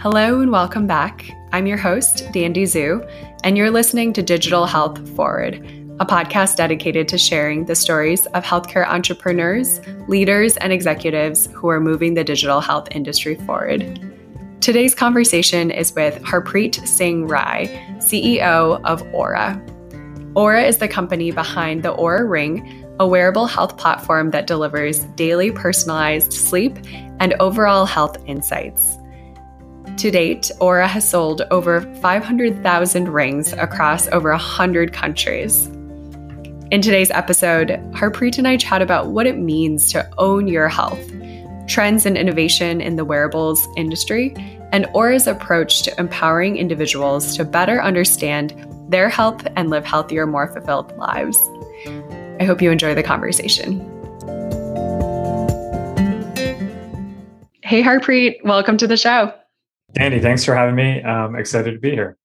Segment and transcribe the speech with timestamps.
[0.00, 1.30] Hello and welcome back.
[1.52, 3.06] I'm your host, Danny Zhu,
[3.44, 5.56] and you're listening to Digital Health Forward,
[6.00, 9.78] a podcast dedicated to sharing the stories of healthcare entrepreneurs,
[10.08, 14.00] leaders, and executives who are moving the digital health industry forward.
[14.62, 17.66] Today's conversation is with Harpreet Singh Rai,
[17.98, 19.62] CEO of Oura.
[20.32, 25.50] Oura is the company behind the Oura Ring, a wearable health platform that delivers daily
[25.50, 26.78] personalized sleep
[27.20, 28.96] and overall health insights.
[29.96, 35.66] To date, Oura has sold over 500,000 rings across over 100 countries.
[36.70, 41.00] In today's episode, Harpreet and I chat about what it means to own your health,
[41.66, 44.34] trends and innovation in the wearables industry,
[44.72, 48.54] and Oura's approach to empowering individuals to better understand
[48.88, 51.38] their health and live healthier, more fulfilled lives.
[52.38, 53.80] I hope you enjoy the conversation.
[57.62, 59.32] Hey, Harpreet, welcome to the show.
[59.92, 61.02] Danny, thanks for having me.
[61.02, 62.16] I'm excited to be here.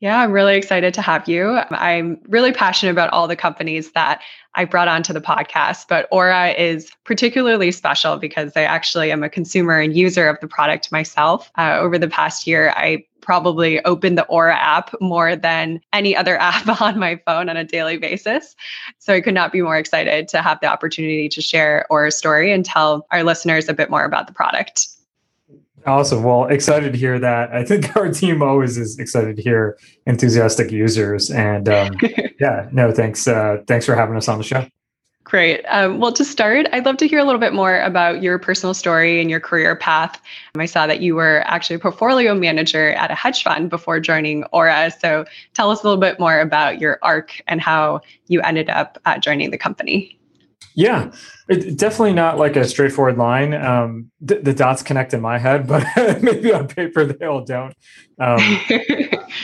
[0.00, 1.58] Yeah, I'm really excited to have you.
[1.70, 4.22] I'm really passionate about all the companies that
[4.54, 9.28] I brought onto the podcast, but Oura is particularly special because I actually am a
[9.28, 11.50] consumer and user of the product myself.
[11.58, 16.36] Uh, over the past year, I probably opened the Oura app more than any other
[16.40, 18.54] app on my phone on a daily basis.
[19.00, 22.52] So I could not be more excited to have the opportunity to share Oura's story
[22.52, 24.86] and tell our listeners a bit more about the product.
[25.86, 26.22] Awesome.
[26.22, 27.52] Well, excited to hear that.
[27.52, 31.30] I think our team always is excited to hear enthusiastic users.
[31.30, 31.96] And um,
[32.40, 33.26] yeah, no, thanks.
[33.26, 34.66] Uh, thanks for having us on the show.
[35.28, 35.62] Great.
[35.68, 38.72] Um, well, to start, I'd love to hear a little bit more about your personal
[38.72, 40.18] story and your career path.
[40.56, 44.44] I saw that you were actually a portfolio manager at a hedge fund before joining
[44.54, 44.90] Oura.
[44.98, 48.98] So tell us a little bit more about your arc and how you ended up
[49.04, 50.18] uh, joining the company.
[50.78, 51.10] Yeah,
[51.48, 53.52] it, definitely not like a straightforward line.
[53.52, 55.84] Um, th- the dots connect in my head, but
[56.22, 57.74] maybe on paper they all don't.
[58.20, 58.38] Um,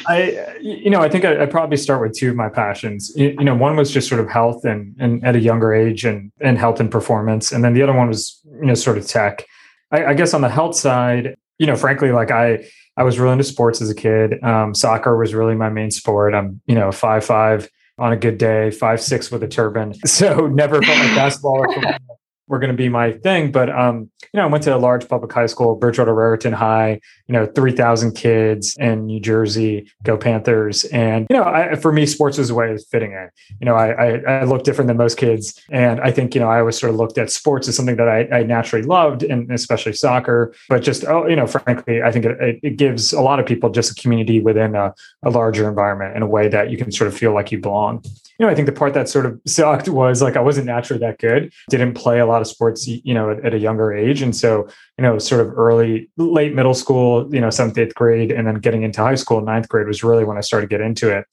[0.07, 3.13] I, you know, I think I, would probably start with two of my passions.
[3.17, 6.05] You, you, know, one was just sort of health and, and at a younger age
[6.05, 7.51] and, and health and performance.
[7.51, 9.45] And then the other one was, you know, sort of tech.
[9.91, 12.65] I, I guess on the health side, you know, frankly, like I,
[12.97, 14.41] I was really into sports as a kid.
[14.45, 16.33] Um, soccer was really my main sport.
[16.33, 17.69] I'm, you know, five, five,
[17.99, 19.95] on a good day, five six with a turban.
[20.07, 21.69] So never felt like basketball or
[22.47, 23.51] were going to be my thing.
[23.51, 27.01] But um, you know, I went to a large public high school, Bridgewater Raritan High.
[27.27, 29.91] You know, three thousand kids in New Jersey.
[30.03, 30.85] Go Panthers!
[30.87, 33.29] And you know, I, for me, sports was a way of fitting in.
[33.61, 34.09] You know, I, I,
[34.41, 36.97] I look different than most kids, and I think you know I always sort of
[36.97, 40.55] looked at sports as something that I, I naturally loved, and especially soccer.
[40.69, 43.71] But just oh, you know, frankly, I think it, it gives a lot of people
[43.71, 47.09] just a community within a, a larger environment in a way that you can sort
[47.09, 48.03] of feel like you belong
[48.39, 51.01] you know, I think the part that sort of sucked was like I wasn't naturally
[51.01, 51.53] that good.
[51.71, 54.69] Didn't play a lot of sports, you know, at, at, a younger age, and so
[54.99, 58.57] you know, sort of early, late middle school, you know, seventh, eighth grade, and then
[58.57, 61.27] getting into high school, ninth grade was really when I started to get into it.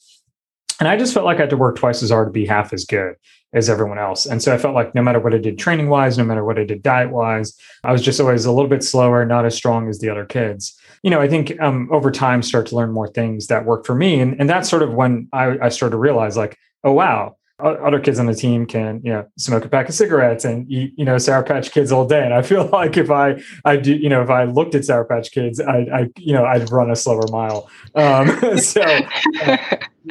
[0.79, 2.73] And I just felt like I had to work twice as hard to be half
[2.73, 3.15] as good
[3.53, 4.25] as everyone else.
[4.25, 6.57] And so I felt like no matter what I did training wise, no matter what
[6.57, 9.89] I did diet wise, I was just always a little bit slower, not as strong
[9.89, 10.75] as the other kids.
[11.03, 13.93] You know, I think um, over time start to learn more things that work for
[13.93, 14.19] me.
[14.19, 17.37] And, and that's sort of when I, I started to realize like, oh wow.
[17.59, 20.93] Other kids on the team can you know smoke a pack of cigarettes and eat
[20.97, 22.23] you know sour patch kids all day.
[22.23, 25.05] And i feel like if i i do you know if i looked at sour
[25.05, 27.69] patch kids i i you know i'd run a slower mile.
[27.93, 29.57] Um so uh,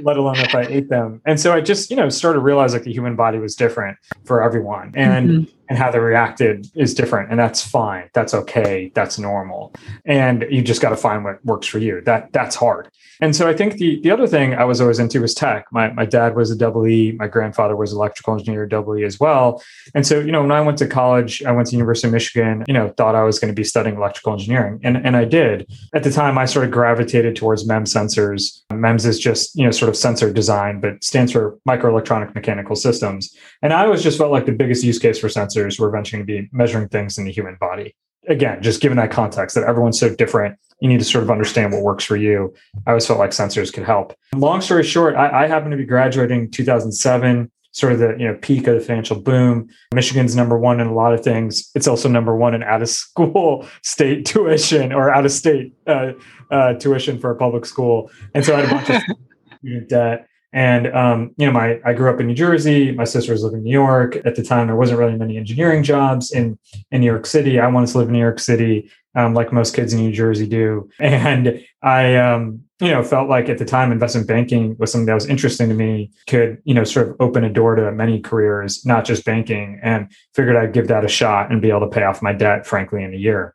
[0.03, 1.21] let alone if i ate them.
[1.27, 3.99] And so i just you know started to realize like the human body was different
[4.25, 5.55] for everyone and mm-hmm.
[5.69, 7.31] and how they reacted is different.
[7.31, 8.11] And that's fine.
[8.15, 8.93] That's okay.
[8.95, 9.75] That's normal.
[10.05, 12.01] And you just got to find what works for you.
[12.03, 15.21] That that's hard and so I think the the other thing I was always into
[15.21, 15.67] was tech.
[15.73, 19.21] My my dad was a double E, my grandfather was electrical engineer double E as
[19.21, 19.63] well.
[19.95, 22.65] And so, you know, when I went to college, I went to University of Michigan,
[22.67, 24.81] you know, thought I was going to be studying electrical engineering.
[24.83, 25.71] And and I did.
[25.95, 28.63] At the time I sort of gravitated towards MEMS sensors.
[28.73, 33.37] MEMS is just, you know, sort of sensor design, but stands for microelectronic mechanical systems.
[33.63, 36.27] And I always just felt like the biggest use case for sensors were eventually going
[36.27, 37.95] to be measuring things in the human body
[38.29, 41.73] again, just given that context that everyone's so different, you need to sort of understand
[41.73, 42.55] what works for you.
[42.87, 44.15] I always felt like sensors could help.
[44.35, 48.37] Long story short, I, I happen to be graduating 2007 sort of the you know
[48.41, 49.69] peak of the financial boom.
[49.95, 51.71] Michigan's number one in a lot of things.
[51.75, 56.13] It's also number one in out of school state tuition or out of state uh,
[56.51, 58.11] uh, tuition for a public school.
[58.35, 59.17] And so I had a bunch of
[59.59, 60.27] student debt.
[60.53, 62.93] And um, you know, my I grew up in New Jersey.
[62.93, 64.67] My sister was living in New York at the time.
[64.67, 66.59] There wasn't really many engineering jobs in
[66.91, 67.61] in New York City.
[67.61, 70.47] I wanted to live in New York City, um, like most kids in New Jersey
[70.47, 70.89] do.
[71.01, 75.15] And I, um, you know, felt like at the time investment banking was something that
[75.15, 76.11] was interesting to me.
[76.27, 79.79] Could you know sort of open a door to many careers, not just banking.
[79.83, 82.67] And figured I'd give that a shot and be able to pay off my debt,
[82.67, 83.55] frankly, in a year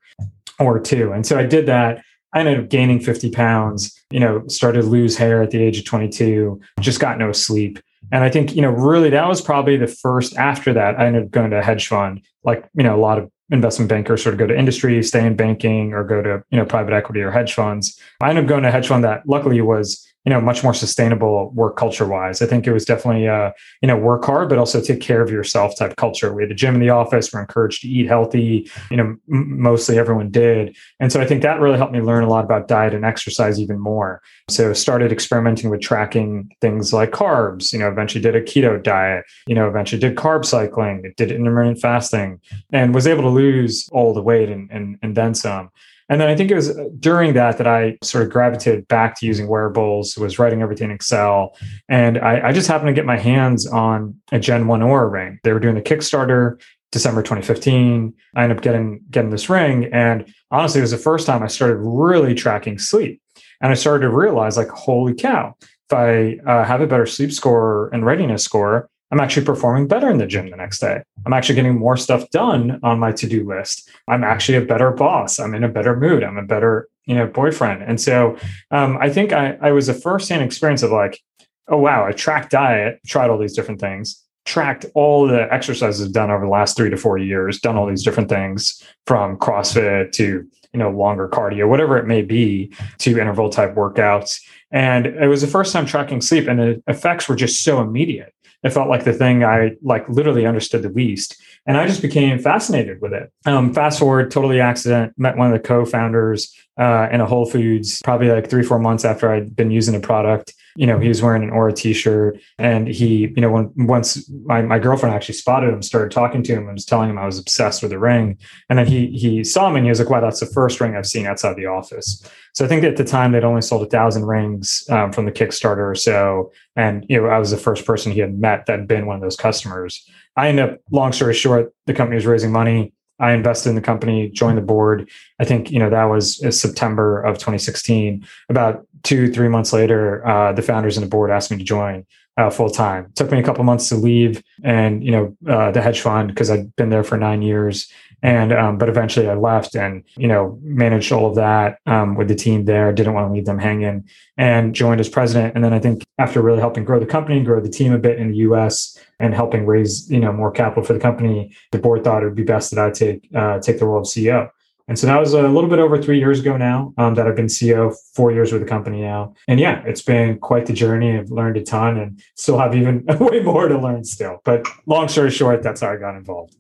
[0.60, 1.12] or two.
[1.12, 2.04] And so I did that.
[2.36, 5.80] I ended up gaining 50 pounds, you know, started to lose hair at the age
[5.80, 7.80] of 22, just got no sleep.
[8.12, 11.00] And I think, you know, really that was probably the first after that.
[11.00, 13.90] I ended up going to a hedge fund, like, you know, a lot of investment
[13.90, 16.94] bankers sort of go to industry, stay in banking, or go to, you know, private
[16.94, 18.00] equity or hedge funds.
[18.22, 20.74] I ended up going to a hedge fund that luckily was you know much more
[20.74, 23.52] sustainable work culture wise i think it was definitely uh
[23.82, 26.34] you know work hard but also take care of yourself type culture.
[26.34, 27.32] We had a gym in the office.
[27.32, 30.76] We're encouraged to eat healthy you know m- mostly everyone did.
[31.00, 33.60] And so i think that really helped me learn a lot about diet and exercise
[33.60, 34.22] even more.
[34.50, 39.26] So started experimenting with tracking things like carbs you know eventually did a keto diet
[39.48, 42.40] you know eventually did carb cycling did intermittent fasting
[42.72, 45.70] and was able to lose all the weight and and, and then some
[46.10, 49.26] and then I think it was during that that I sort of gravitated back to
[49.26, 51.58] using wearables, was writing everything in Excel.
[51.90, 55.40] And I, I just happened to get my hands on a Gen 1 Oura ring.
[55.44, 56.62] They were doing the Kickstarter
[56.92, 58.14] December 2015.
[58.36, 59.90] I ended up getting getting this ring.
[59.92, 63.22] And honestly, it was the first time I started really tracking sleep.
[63.62, 67.32] And I started to realize, like, holy cow, if I uh, have a better sleep
[67.32, 71.02] score and readiness score, I'm actually performing better in the gym the next day.
[71.26, 73.90] I'm actually getting more stuff done on my to-do list.
[74.08, 75.40] I'm actually a better boss.
[75.40, 76.24] I'm in a better mood.
[76.24, 77.84] I'm a better, you know, boyfriend.
[77.84, 78.38] And so
[78.72, 81.20] um, I think I, I was a first-hand experience of like,
[81.68, 86.32] oh wow, I tracked diet, tried all these different things, tracked all the exercises done
[86.32, 90.48] over the last three to four years, done all these different things from CrossFit to
[90.74, 94.42] you know longer cardio, whatever it may be, to interval type workouts.
[94.72, 98.35] And it was the first time tracking sleep, and the effects were just so immediate
[98.66, 101.40] it felt like the thing I like literally understood the least.
[101.68, 103.32] And I just became fascinated with it.
[103.46, 108.02] Um, fast forward, totally accident, met one of the co-founders uh, in a Whole Foods
[108.04, 110.54] probably like three, four months after I'd been using the product.
[110.76, 114.62] You know, he was wearing an Oura t-shirt and he, you know, when once my,
[114.62, 117.40] my girlfriend actually spotted him, started talking to him and was telling him I was
[117.40, 118.38] obsessed with the ring.
[118.70, 120.96] And then he he saw me and he was like, wow, that's the first ring
[120.96, 122.28] I've seen outside the office.
[122.54, 125.32] So I think at the time they'd only sold a thousand rings um, from the
[125.32, 126.52] Kickstarter or so.
[126.76, 129.16] And, you know, I was the first person he had met that had been one
[129.16, 130.06] of those customers.
[130.36, 133.82] I ended up, long story short, the company was raising money I invested in the
[133.82, 135.10] company, joined the board.
[135.40, 138.26] I think you know that was uh, September of 2016.
[138.50, 142.06] About two, three months later, uh, the founders and the board asked me to join
[142.38, 143.12] uh, full time.
[143.16, 146.52] Took me a couple months to leave, and you know uh, the hedge fund because
[146.52, 147.92] I'd been there for nine years.
[148.26, 152.28] And um, but eventually I left and you know managed all of that um, with
[152.28, 152.92] the team there.
[152.92, 155.54] Didn't want to leave them hanging, and joined as president.
[155.54, 158.18] And then I think after really helping grow the company, grow the team a bit
[158.18, 159.00] in the U.S.
[159.20, 162.34] and helping raise you know more capital for the company, the board thought it would
[162.34, 164.50] be best that I take uh, take the role of CEO.
[164.88, 167.36] And so that was a little bit over three years ago now um, that I've
[167.36, 169.36] been CEO, four years with the company now.
[169.48, 171.16] And yeah, it's been quite the journey.
[171.16, 174.42] I've learned a ton and still have even way more to learn still.
[174.44, 176.56] But long story short, that's how I got involved.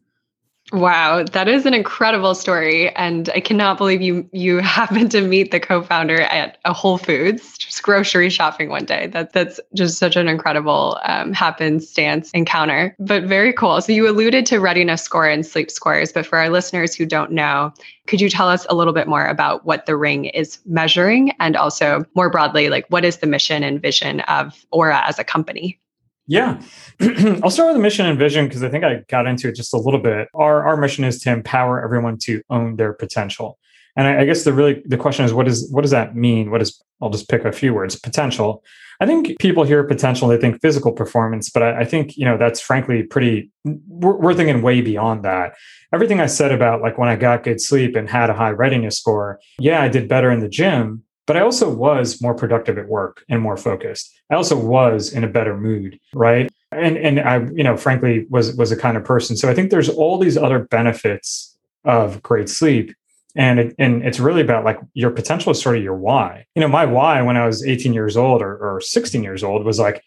[0.75, 5.51] Wow, that is an incredible story, and I cannot believe you you happened to meet
[5.51, 9.07] the co-founder at a Whole Foods, just grocery shopping one day.
[9.07, 13.80] That that's just such an incredible um, happenstance encounter, but very cool.
[13.80, 17.31] So you alluded to readiness score and sleep scores, but for our listeners who don't
[17.31, 17.72] know,
[18.07, 21.56] could you tell us a little bit more about what the ring is measuring, and
[21.56, 25.80] also more broadly, like what is the mission and vision of Oura as a company?
[26.27, 26.62] Yeah.
[27.44, 29.74] I'll start with the mission and vision because I think I got into it just
[29.74, 30.27] a little bit.
[30.33, 33.60] Our, our mission is to empower everyone to own their potential.
[33.96, 36.51] And I, I guess the really the question is what is what does that mean?
[36.51, 37.96] What is I'll just pick a few words.
[38.00, 38.63] Potential.
[39.01, 42.38] I think people hear potential, they think physical performance, but I, I think, you know,
[42.38, 45.53] that's frankly pretty we're, we're thinking way beyond that.
[45.94, 48.98] Everything I said about like when I got good sleep and had a high readiness
[48.98, 52.88] score, yeah, I did better in the gym, but I also was more productive at
[52.88, 54.12] work and more focused.
[54.29, 56.51] I also was in a better mood, right?
[56.72, 59.38] And and I, you know, frankly, was was a kind of person.
[59.38, 62.94] So I think there's all these other benefits of great sleep.
[63.38, 66.46] And it, and it's really about like your potential is sort of your why.
[66.55, 69.65] You know, my why when I was 18 years old or, or 16 years old
[69.65, 70.01] was like,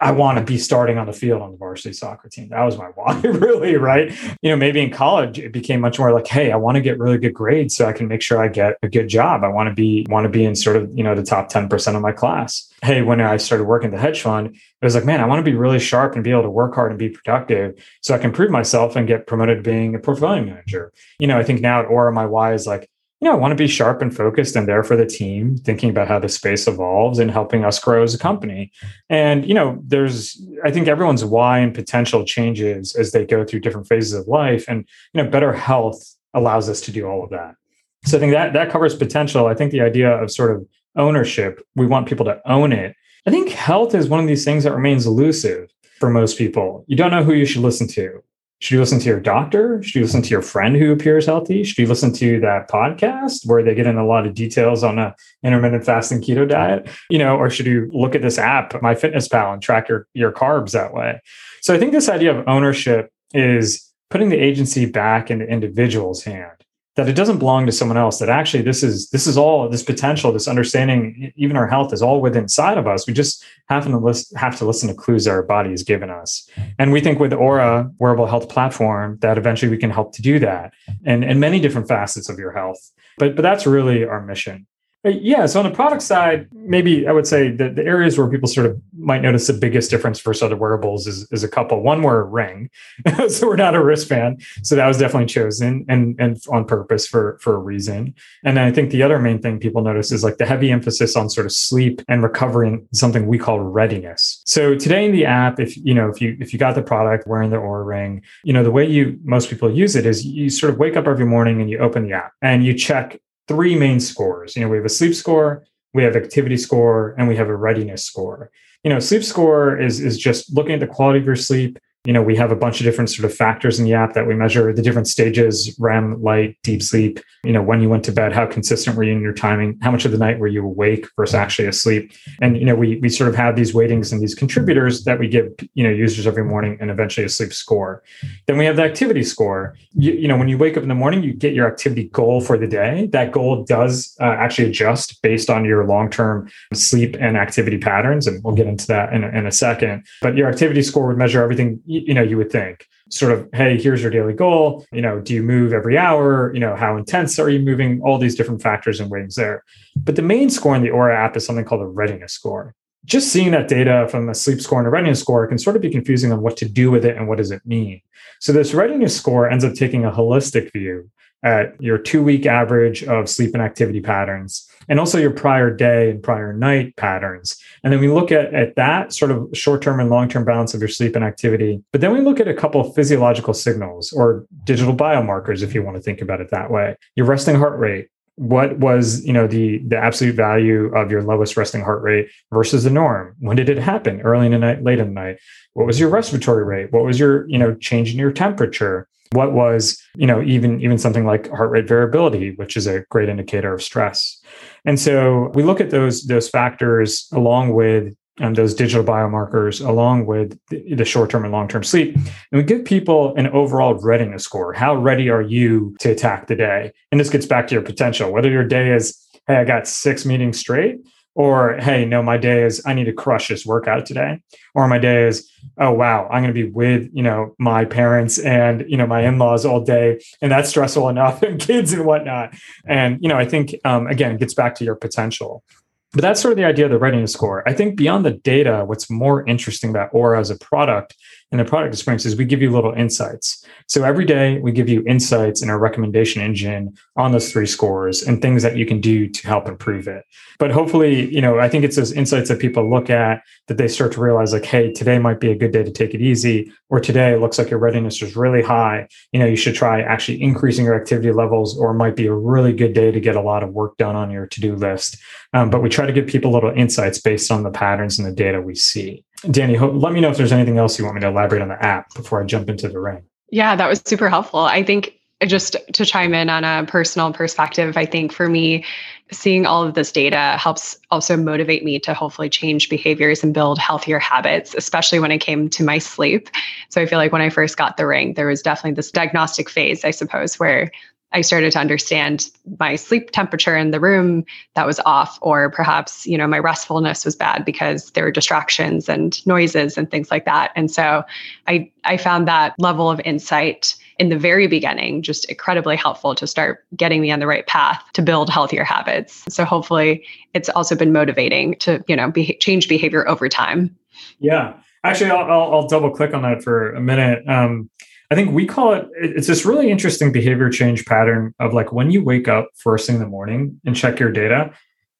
[0.00, 2.50] I want to be starting on the field on the varsity soccer team.
[2.50, 4.12] That was my why, really, right?
[4.42, 6.98] You know, maybe in college it became much more like, hey, I want to get
[6.98, 9.42] really good grades so I can make sure I get a good job.
[9.42, 11.96] I want to be want to be in sort of, you know, the top 10%
[11.96, 12.72] of my class.
[12.82, 15.50] Hey, when I started working the hedge fund, it was like, man, I want to
[15.50, 18.30] be really sharp and be able to work hard and be productive so I can
[18.32, 20.92] prove myself and get promoted to being a portfolio manager.
[21.18, 22.88] You know, I think now at Oura, my why is like,
[23.20, 25.90] you know, I want to be sharp and focused and there for the team, thinking
[25.90, 28.70] about how the space evolves and helping us grow as a company.
[29.10, 33.60] And, you know, there's, I think everyone's why and potential changes as they go through
[33.60, 34.64] different phases of life.
[34.68, 37.56] And, you know, better health allows us to do all of that.
[38.04, 39.46] So I think that that covers potential.
[39.46, 40.64] I think the idea of sort of
[40.96, 42.94] ownership, we want people to own it.
[43.26, 46.84] I think health is one of these things that remains elusive for most people.
[46.86, 48.22] You don't know who you should listen to.
[48.60, 49.80] Should you listen to your doctor?
[49.82, 51.62] Should you listen to your friend who appears healthy?
[51.62, 54.98] Should you listen to that podcast where they get in a lot of details on
[54.98, 56.88] a intermittent fasting keto diet?
[57.08, 60.72] You know, or should you look at this app, MyFitnessPal, and track your, your carbs
[60.72, 61.20] that way?
[61.60, 66.24] So I think this idea of ownership is putting the agency back in the individual's
[66.24, 66.57] hand
[66.98, 69.84] that it doesn't belong to someone else that actually this is this is all this
[69.84, 73.06] potential this understanding even our health is all within inside of us.
[73.06, 76.48] We just happen to list, have to listen to clues our body has given us.
[76.78, 80.40] And we think with Oura wearable health platform that eventually we can help to do
[80.40, 80.72] that
[81.04, 82.80] and and many different facets of your health.
[83.16, 84.66] But but that's really our mission
[85.06, 85.46] Uh, yeah.
[85.46, 88.66] So on the product side, maybe I would say that the areas where people sort
[88.66, 91.82] of might notice the biggest difference versus other wearables is, is a couple.
[91.82, 92.68] One, we're a ring,
[93.28, 94.42] so we're not a wristband.
[94.64, 98.12] So that was definitely chosen and and on purpose for for a reason.
[98.44, 101.30] And I think the other main thing people notice is like the heavy emphasis on
[101.30, 104.42] sort of sleep and recovery and something we call readiness.
[104.46, 107.28] So today in the app, if you know if you if you got the product
[107.28, 110.50] wearing the Oura ring, you know the way you most people use it is you
[110.50, 113.74] sort of wake up every morning and you open the app and you check three
[113.76, 114.54] main scores.
[114.54, 115.64] You know, we have a sleep score,
[115.94, 118.50] we have activity score, and we have a readiness score.
[118.84, 121.78] You know, sleep score is is just looking at the quality of your sleep
[122.08, 124.26] you know, we have a bunch of different sort of factors in the app that
[124.26, 128.12] we measure the different stages, REM, light, deep sleep, you know, when you went to
[128.12, 130.64] bed, how consistent were you in your timing, how much of the night were you
[130.64, 132.10] awake versus actually asleep.
[132.40, 135.28] And, you know, we, we sort of have these weightings and these contributors that we
[135.28, 138.02] give, you know, users every morning and eventually a sleep score.
[138.46, 139.76] Then we have the activity score.
[139.92, 142.40] You, you know, when you wake up in the morning, you get your activity goal
[142.40, 143.08] for the day.
[143.12, 148.26] That goal does uh, actually adjust based on your long-term sleep and activity patterns.
[148.26, 150.06] And we'll get into that in a, in a second.
[150.22, 153.80] But your activity score would measure everything you know you would think sort of hey
[153.80, 154.84] here's your daily goal.
[154.92, 156.52] You know do you move every hour?
[156.54, 158.00] You know how intense are you moving?
[158.02, 159.64] All these different factors and weightings there.
[159.96, 162.74] But the main score in the Oura app is something called a readiness score.
[163.04, 165.82] Just seeing that data from a sleep score and a readiness score can sort of
[165.82, 168.02] be confusing on what to do with it and what does it mean.
[168.40, 171.10] So this readiness score ends up taking a holistic view
[171.42, 176.10] at your two week average of sleep and activity patterns and also your prior day
[176.10, 177.60] and prior night patterns.
[177.84, 180.74] And then we look at, at that sort of short term and long term balance
[180.74, 181.82] of your sleep and activity.
[181.92, 185.82] But then we look at a couple of physiological signals or digital biomarkers, if you
[185.82, 186.96] want to think about it that way.
[187.14, 191.56] Your resting heart rate, what was you know the the absolute value of your lowest
[191.56, 195.00] resting heart rate versus the norm when did it happen early in the night late
[195.00, 195.38] in the night
[195.72, 199.52] what was your respiratory rate what was your you know change in your temperature what
[199.52, 203.72] was you know even even something like heart rate variability which is a great indicator
[203.72, 204.40] of stress.
[204.84, 210.26] And so we look at those those factors along with um, those digital biomarkers along
[210.26, 212.14] with the, the short-term and long-term sleep.
[212.14, 214.72] And we give people an overall readiness score.
[214.72, 216.92] How ready are you to attack the day?
[217.10, 218.30] And this gets back to your potential.
[218.30, 219.18] Whether your day is
[219.48, 220.98] hey i got six meetings straight
[221.38, 224.42] or hey no my day is i need to crush this workout today.
[224.74, 228.38] Or my day is oh wow i'm going to be with you know my parents
[228.38, 232.54] and you know my in-laws all day and that's stressful enough and kids and whatnot.
[232.86, 235.64] And you know i think um, again it gets back to your potential.
[236.12, 237.68] But that's sort of the idea of the readiness score.
[237.68, 241.14] I think beyond the data what's more interesting about Oura as a product
[241.50, 244.90] and the product experience is we give you little insights so every day we give
[244.90, 249.00] you insights in our recommendation engine on those three scores and things that you can
[249.00, 250.26] do to help improve it.
[250.58, 253.88] But hopefully, you know, I think it's those insights that people look at that they
[253.88, 256.70] start to realize like, hey, today might be a good day to take it easy,
[256.90, 259.08] or today it looks like your readiness is really high.
[259.32, 262.74] You know, you should try actually increasing your activity levels, or might be a really
[262.74, 265.16] good day to get a lot of work done on your to-do list.
[265.54, 268.32] Um, but we try to give people little insights based on the patterns and the
[268.32, 269.24] data we see.
[269.50, 271.84] Danny, let me know if there's anything else you want me to elaborate on the
[271.84, 273.22] app before I jump into the ring.
[273.50, 274.60] Yeah, that was super helpful.
[274.60, 275.14] I think
[275.46, 278.84] just to chime in on a personal perspective, I think for me,
[279.30, 283.78] seeing all of this data helps also motivate me to hopefully change behaviors and build
[283.78, 286.48] healthier habits, especially when it came to my sleep.
[286.88, 289.70] So I feel like when I first got the ring, there was definitely this diagnostic
[289.70, 290.90] phase, I suppose, where
[291.32, 294.44] I started to understand my sleep temperature in the room
[294.74, 299.08] that was off, or perhaps, you know, my restfulness was bad because there were distractions
[299.08, 300.72] and noises and things like that.
[300.74, 301.22] And so
[301.66, 306.46] I, I found that level of insight in the very beginning just incredibly helpful to
[306.46, 309.44] start getting me on the right path to build healthier habits.
[309.48, 313.94] So hopefully it's also been motivating to, you know, be, change behavior over time.
[314.40, 314.74] Yeah.
[315.04, 317.46] Actually, I'll, I'll, I'll double click on that for a minute.
[317.46, 317.90] Um,
[318.30, 322.10] I think we call it, it's this really interesting behavior change pattern of like when
[322.10, 324.70] you wake up first thing in the morning and check your data,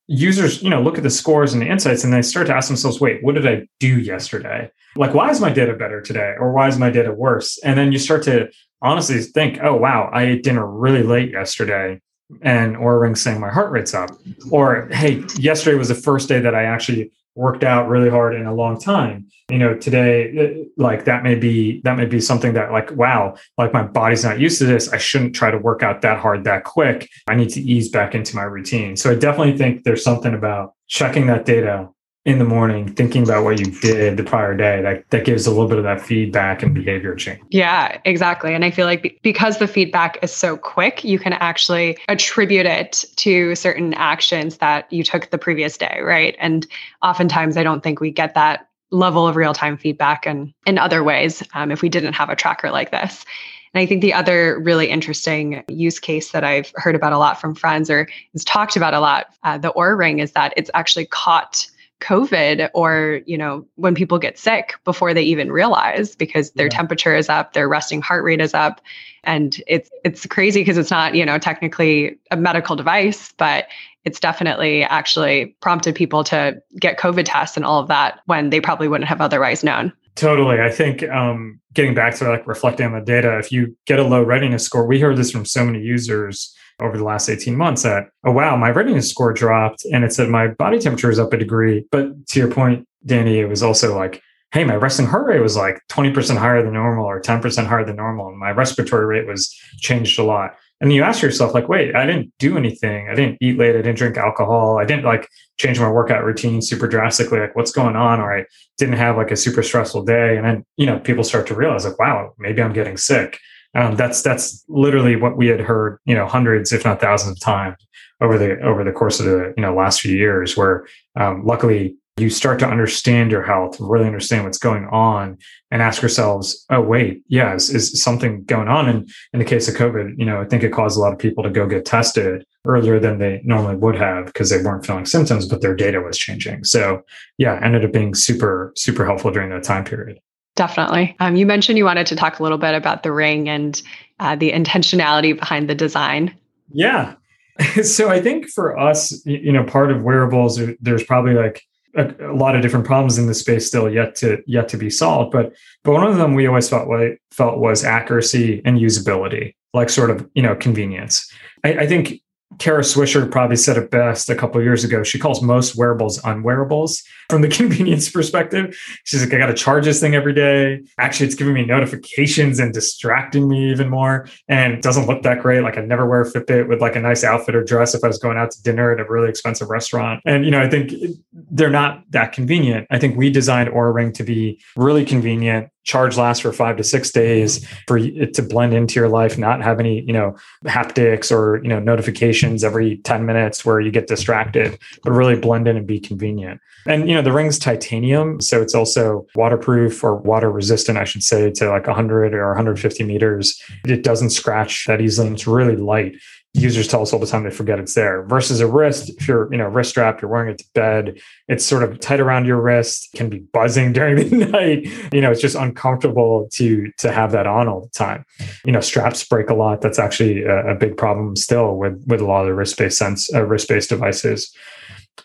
[0.09, 2.69] users, you know, look at the scores and the insights and they start to ask
[2.69, 4.71] themselves, wait, what did I do yesterday?
[4.97, 6.35] Like, why is my data better today?
[6.39, 7.59] Or why is my data worse?
[7.65, 8.51] And then you start to
[8.83, 12.01] honestly think, oh, wow, I ate dinner really late yesterday
[12.43, 14.11] and Oura ring saying my heart rate's up.
[14.51, 18.47] Or, hey, yesterday was the first day that I actually worked out really hard in
[18.47, 19.27] a long time.
[19.49, 23.37] You know today uh, like that may be that may be something that like wow
[23.57, 24.93] like my body's not used to this.
[24.93, 27.09] I shouldn't try to work out that hard that quick.
[27.29, 28.97] I need to ease back into my routine.
[28.97, 31.89] So i definitely think there's something about checking that data
[32.29, 35.51] in the morning thinking about what you did the prior day that, that gives a
[35.51, 37.41] little bit of that feedback and behavior change.
[37.49, 38.53] Yeah exactly.
[38.53, 43.07] And i feel like because the feedback is so quick you can actually attribute it
[43.17, 46.37] to certain actions that you took the previous day right?
[46.39, 46.67] And
[47.03, 51.43] oftentimes i don't think we get that level of real-time feedback and in other ways
[51.55, 53.25] um, if we didn't have a tracker like this.
[53.73, 57.41] And I think the other really interesting use case that I've heard about a lot
[57.41, 60.71] from friends or is talked about a lot, uh, the Oura Ring, is that it's
[60.73, 61.67] actually caught
[62.01, 66.71] COVID or, you know, when people get sick before they even realize because their yeah.
[66.71, 68.81] temperature is up, their resting heart rate is up.
[69.25, 73.67] And it's it's crazy because it's not, you know, technically a medical device, but
[74.05, 78.61] it's definitely actually prompted people to get COVID tests and all of that when they
[78.61, 79.93] probably wouldn't have otherwise known.
[80.15, 80.61] Totally.
[80.61, 84.05] I think um, getting back to like reflecting on the data, if you get a
[84.05, 87.83] low readiness score, we heard this from so many users over the last 18 months
[87.83, 91.33] that, oh, wow, my readiness score dropped and it said my body temperature is up
[91.33, 91.85] a degree.
[91.91, 95.57] But to your point, Danny, it was also like, hey, my resting heart rate was
[95.57, 98.29] like 20% higher than normal or 10% higher than normal.
[98.29, 100.57] And my respiratory rate was changed a lot.
[100.81, 103.09] And you ask yourself, like, wait, I didn't do anything.
[103.09, 103.75] I didn't eat late.
[103.75, 104.79] I didn't drink alcohol.
[104.79, 107.41] I didn't like change my workout routine super drastically.
[107.41, 108.21] Like, what's going on?
[108.21, 108.45] Or I
[108.79, 110.37] didn't have like a super stressful day.
[110.37, 113.41] And then, you know, people start to realize, like, wow, maybe I'm getting sick.
[113.79, 117.41] Um, that's that's literally what we had heard, you know, hundreds, if not thousands of
[117.41, 117.77] times
[118.21, 120.57] over the over the course of the you know last few years.
[120.57, 125.39] Where um, luckily you start to understand your health, really understand what's going on,
[125.71, 128.89] and ask yourselves, oh wait, yeah, is, is something going on?
[128.89, 131.19] And in the case of COVID, you know, I think it caused a lot of
[131.21, 135.07] people to go get tested earlier than they normally would have because they weren't feeling
[135.07, 136.65] symptoms, but their data was changing.
[136.65, 137.03] So
[137.39, 140.19] yeah, ended up being super super helpful during that time period.
[140.59, 141.15] Definitely.
[141.21, 143.81] Um, you mentioned you wanted to talk a little bit about the ring and
[144.19, 146.37] uh, the intentionality behind the design.
[146.73, 147.15] Yeah.
[147.85, 151.63] so I think for us, you know, part of wearables, there's probably like
[151.97, 154.91] a, a, lot of different problems in the space still yet to yet to be
[154.91, 155.31] solved.
[155.31, 155.55] But
[155.85, 160.11] but one of them we always felt like, felt was accuracy and usability, like sort
[160.11, 161.33] of you know convenience.
[161.63, 162.21] I, I think
[162.59, 165.03] Kara Swisher probably said it best a couple years ago.
[165.03, 168.77] She calls most wearables unwearables from the convenience perspective.
[169.05, 170.83] She's like, I got to charge this thing every day.
[170.99, 174.29] Actually, it's giving me notifications and distracting me even more.
[174.49, 175.63] And it doesn't look that great.
[175.63, 178.09] Like I'd never wear a Fitbit with like a nice outfit or dress if I
[178.09, 180.21] was going out to dinner at a really expensive restaurant.
[180.25, 180.93] And, you know, I think
[181.33, 182.87] they're not that convenient.
[182.91, 186.85] I think we designed Oura Ring to be really convenient, charge lasts for five to
[186.85, 191.33] six days for it to blend into your life not have any you know haptics
[191.33, 195.79] or you know notifications every 10 minutes where you get distracted but really blend in
[195.79, 196.61] and be convenient.
[196.87, 201.23] And you know the ring's titanium so it's also waterproof or water resistant i should
[201.23, 203.61] say to like 100 or 150 meters.
[203.87, 206.17] It doesn't scratch that easily and it's really light
[206.59, 209.51] users tell us all the time they forget it's there versus a wrist if you're
[209.53, 211.19] you know wrist strap you're wearing it to bed
[211.49, 214.87] it's sort of tight around your wrist can be buzzing during the night.
[215.13, 218.25] You know it's just uncomfortable to to have that on all the time.
[218.65, 219.81] You know straps break a lot.
[219.81, 223.33] That's actually a, a big problem still with with a lot of the wrist-based sense
[223.35, 224.55] uh, wrist-based devices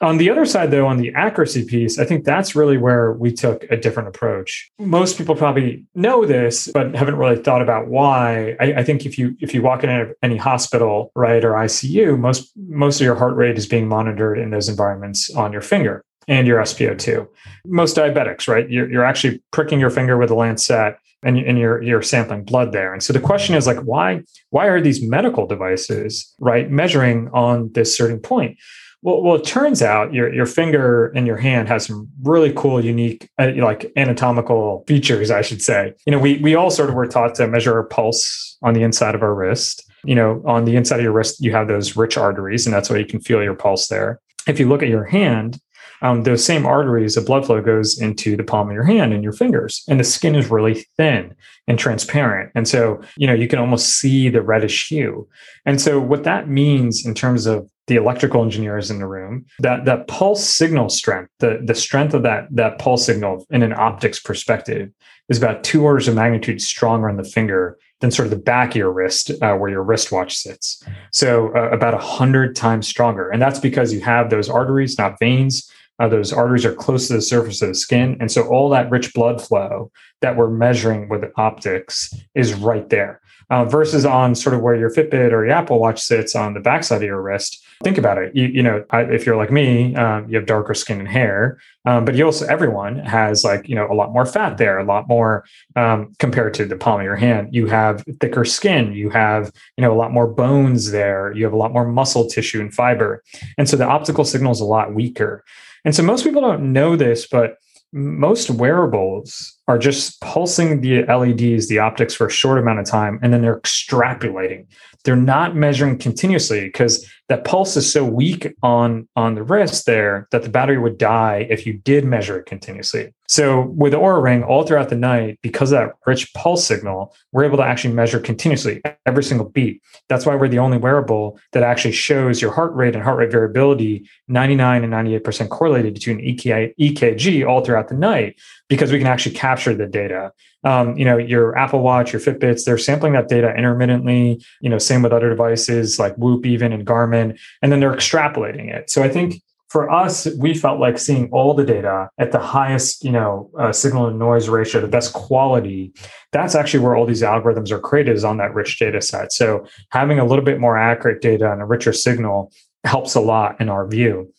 [0.01, 3.31] on the other side, though, on the accuracy piece, I think that's really where we
[3.31, 4.71] took a different approach.
[4.79, 8.55] Most people probably know this, but haven't really thought about why.
[8.59, 12.51] I, I think if you if you walk into any hospital, right, or ICU, most
[12.57, 16.47] most of your heart rate is being monitored in those environments on your finger and
[16.47, 17.27] your SpO2.
[17.65, 21.81] Most diabetics, right, you're, you're actually pricking your finger with a lancet and, and you're
[21.81, 22.93] you're sampling blood there.
[22.93, 27.71] And so the question is like, why why are these medical devices right measuring on
[27.73, 28.57] this certain point?
[29.03, 32.83] Well, well, it turns out your your finger and your hand has some really cool,
[32.83, 35.93] unique, uh, like anatomical features, I should say.
[36.05, 38.81] You know, we we all sort of were taught to measure our pulse on the
[38.81, 39.83] inside of our wrist.
[40.05, 42.89] You know, on the inside of your wrist, you have those rich arteries, and that's
[42.89, 44.21] why you can feel your pulse there.
[44.47, 45.59] If you look at your hand,
[46.01, 49.23] um, those same arteries, the blood flow goes into the palm of your hand and
[49.23, 51.35] your fingers, and the skin is really thin
[51.67, 52.51] and transparent.
[52.55, 55.27] And so, you know, you can almost see the reddish hue.
[55.65, 59.85] And so, what that means in terms of the electrical engineers in the room that
[59.85, 64.19] that pulse signal strength the the strength of that that pulse signal in an optics
[64.19, 64.89] perspective
[65.29, 68.71] is about two orders of magnitude stronger on the finger than sort of the back
[68.71, 73.29] of your wrist uh, where your wristwatch sits so uh, about a hundred times stronger
[73.29, 75.69] and that's because you have those arteries not veins
[75.99, 78.89] uh, those arteries are close to the surface of the skin and so all that
[78.89, 79.91] rich blood flow
[80.21, 84.89] that we're measuring with optics is right there uh, versus on sort of where your
[84.89, 87.63] Fitbit or your Apple Watch sits on the backside of your wrist.
[87.83, 88.35] Think about it.
[88.35, 91.59] You, you know, I, if you're like me, um, you have darker skin and hair,
[91.85, 94.85] um, but you also everyone has like you know a lot more fat there, a
[94.85, 95.43] lot more
[95.75, 97.49] um, compared to the palm of your hand.
[97.53, 98.93] You have thicker skin.
[98.93, 101.33] You have you know a lot more bones there.
[101.35, 103.23] You have a lot more muscle tissue and fiber,
[103.57, 105.43] and so the optical signal is a lot weaker.
[105.85, 107.57] And so most people don't know this, but
[107.91, 113.19] most wearables are just pulsing the LEDs, the optics for a short amount of time,
[113.21, 114.65] and then they're extrapolating.
[115.03, 120.27] They're not measuring continuously because that pulse is so weak on, on the wrist there
[120.31, 123.13] that the battery would die if you did measure it continuously.
[123.27, 127.15] So with the Oura Ring, all throughout the night, because of that rich pulse signal,
[127.31, 129.81] we're able to actually measure continuously every single beat.
[130.09, 133.31] That's why we're the only wearable that actually shows your heart rate and heart rate
[133.31, 139.35] variability 99 and 98% correlated between EKG all throughout the night because we can actually
[139.53, 140.31] capture the data.
[140.63, 144.43] Um, you know, your Apple Watch, your Fitbits, they're sampling that data intermittently.
[144.61, 148.73] You know, same with other devices like Whoop, even and Garmin, and then they're extrapolating
[148.73, 148.89] it.
[148.89, 153.03] So I think for us, we felt like seeing all the data at the highest,
[153.03, 155.91] you know, uh, signal to noise ratio, the best quality.
[156.31, 159.33] That's actually where all these algorithms are created is on that rich data set.
[159.33, 162.51] So having a little bit more accurate data and a richer signal
[162.83, 164.31] helps a lot in our view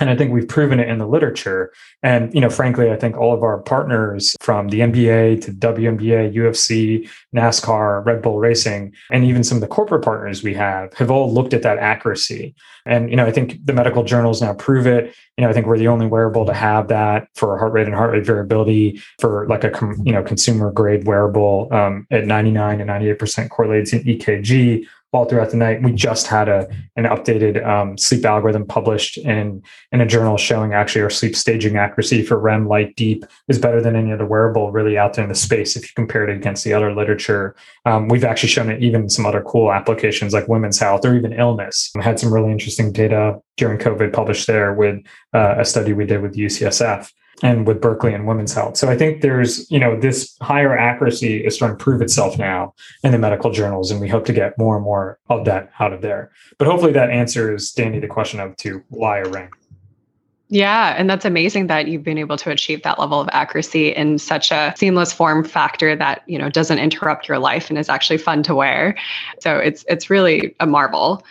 [0.00, 1.72] and i think we've proven it in the literature.
[2.02, 6.34] And you know frankly i think all of our partners from the nba to WNBA,
[6.34, 11.10] ufc nascar red bull racing and even some of the corporate partners we have have
[11.10, 12.54] all looked at that accuracy.
[12.86, 15.14] And you know i think the medical journals now prove it.
[15.36, 17.94] You know i think we're the only wearable to have that for heart rate and
[17.94, 19.72] heart rate variability for like a
[20.04, 25.50] you know consumer grade wearable um, at 99 and 98% correlates in ekg all throughout
[25.50, 25.82] the night.
[25.82, 30.74] We just had a an updated um, sleep algorithm published in in a journal showing
[30.74, 34.70] actually our sleep staging accuracy for REM light deep is better than any other wearable
[34.70, 37.56] really out there in the space if you compare it against the other literature.
[37.86, 41.32] Um, we've actually shown it even some other cool applications like women's health or even
[41.32, 41.90] illness.
[41.94, 46.04] We had some really interesting data during COVID published there with uh, a study we
[46.04, 47.10] did with UCSF
[47.42, 48.76] and with Berkeley and women's health.
[48.76, 52.74] So I think there's, you know, this higher accuracy is starting to prove itself now
[53.02, 55.92] in the medical journals, and we hope to get more and more of that out
[55.92, 56.30] of there.
[56.58, 59.50] But hopefully that answers Danny the question of to why a ring.
[60.50, 64.18] Yeah, and that's amazing that you've been able to achieve that level of accuracy in
[64.18, 68.16] such a seamless form factor that, you know, doesn't interrupt your life and is actually
[68.16, 68.96] fun to wear.
[69.40, 71.22] So it's it's really a marvel.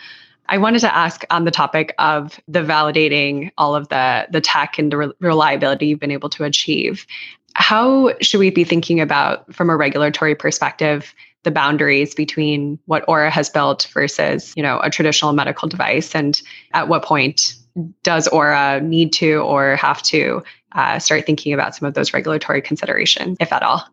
[0.48, 4.78] I wanted to ask on the topic of the validating all of the the tech
[4.78, 7.06] and the re- reliability you've been able to achieve.
[7.54, 13.30] How should we be thinking about, from a regulatory perspective, the boundaries between what Oura
[13.30, 16.40] has built versus, you know, a traditional medical device, and
[16.72, 17.54] at what point
[18.02, 22.60] does Oura need to or have to uh, start thinking about some of those regulatory
[22.60, 23.84] considerations, if at all?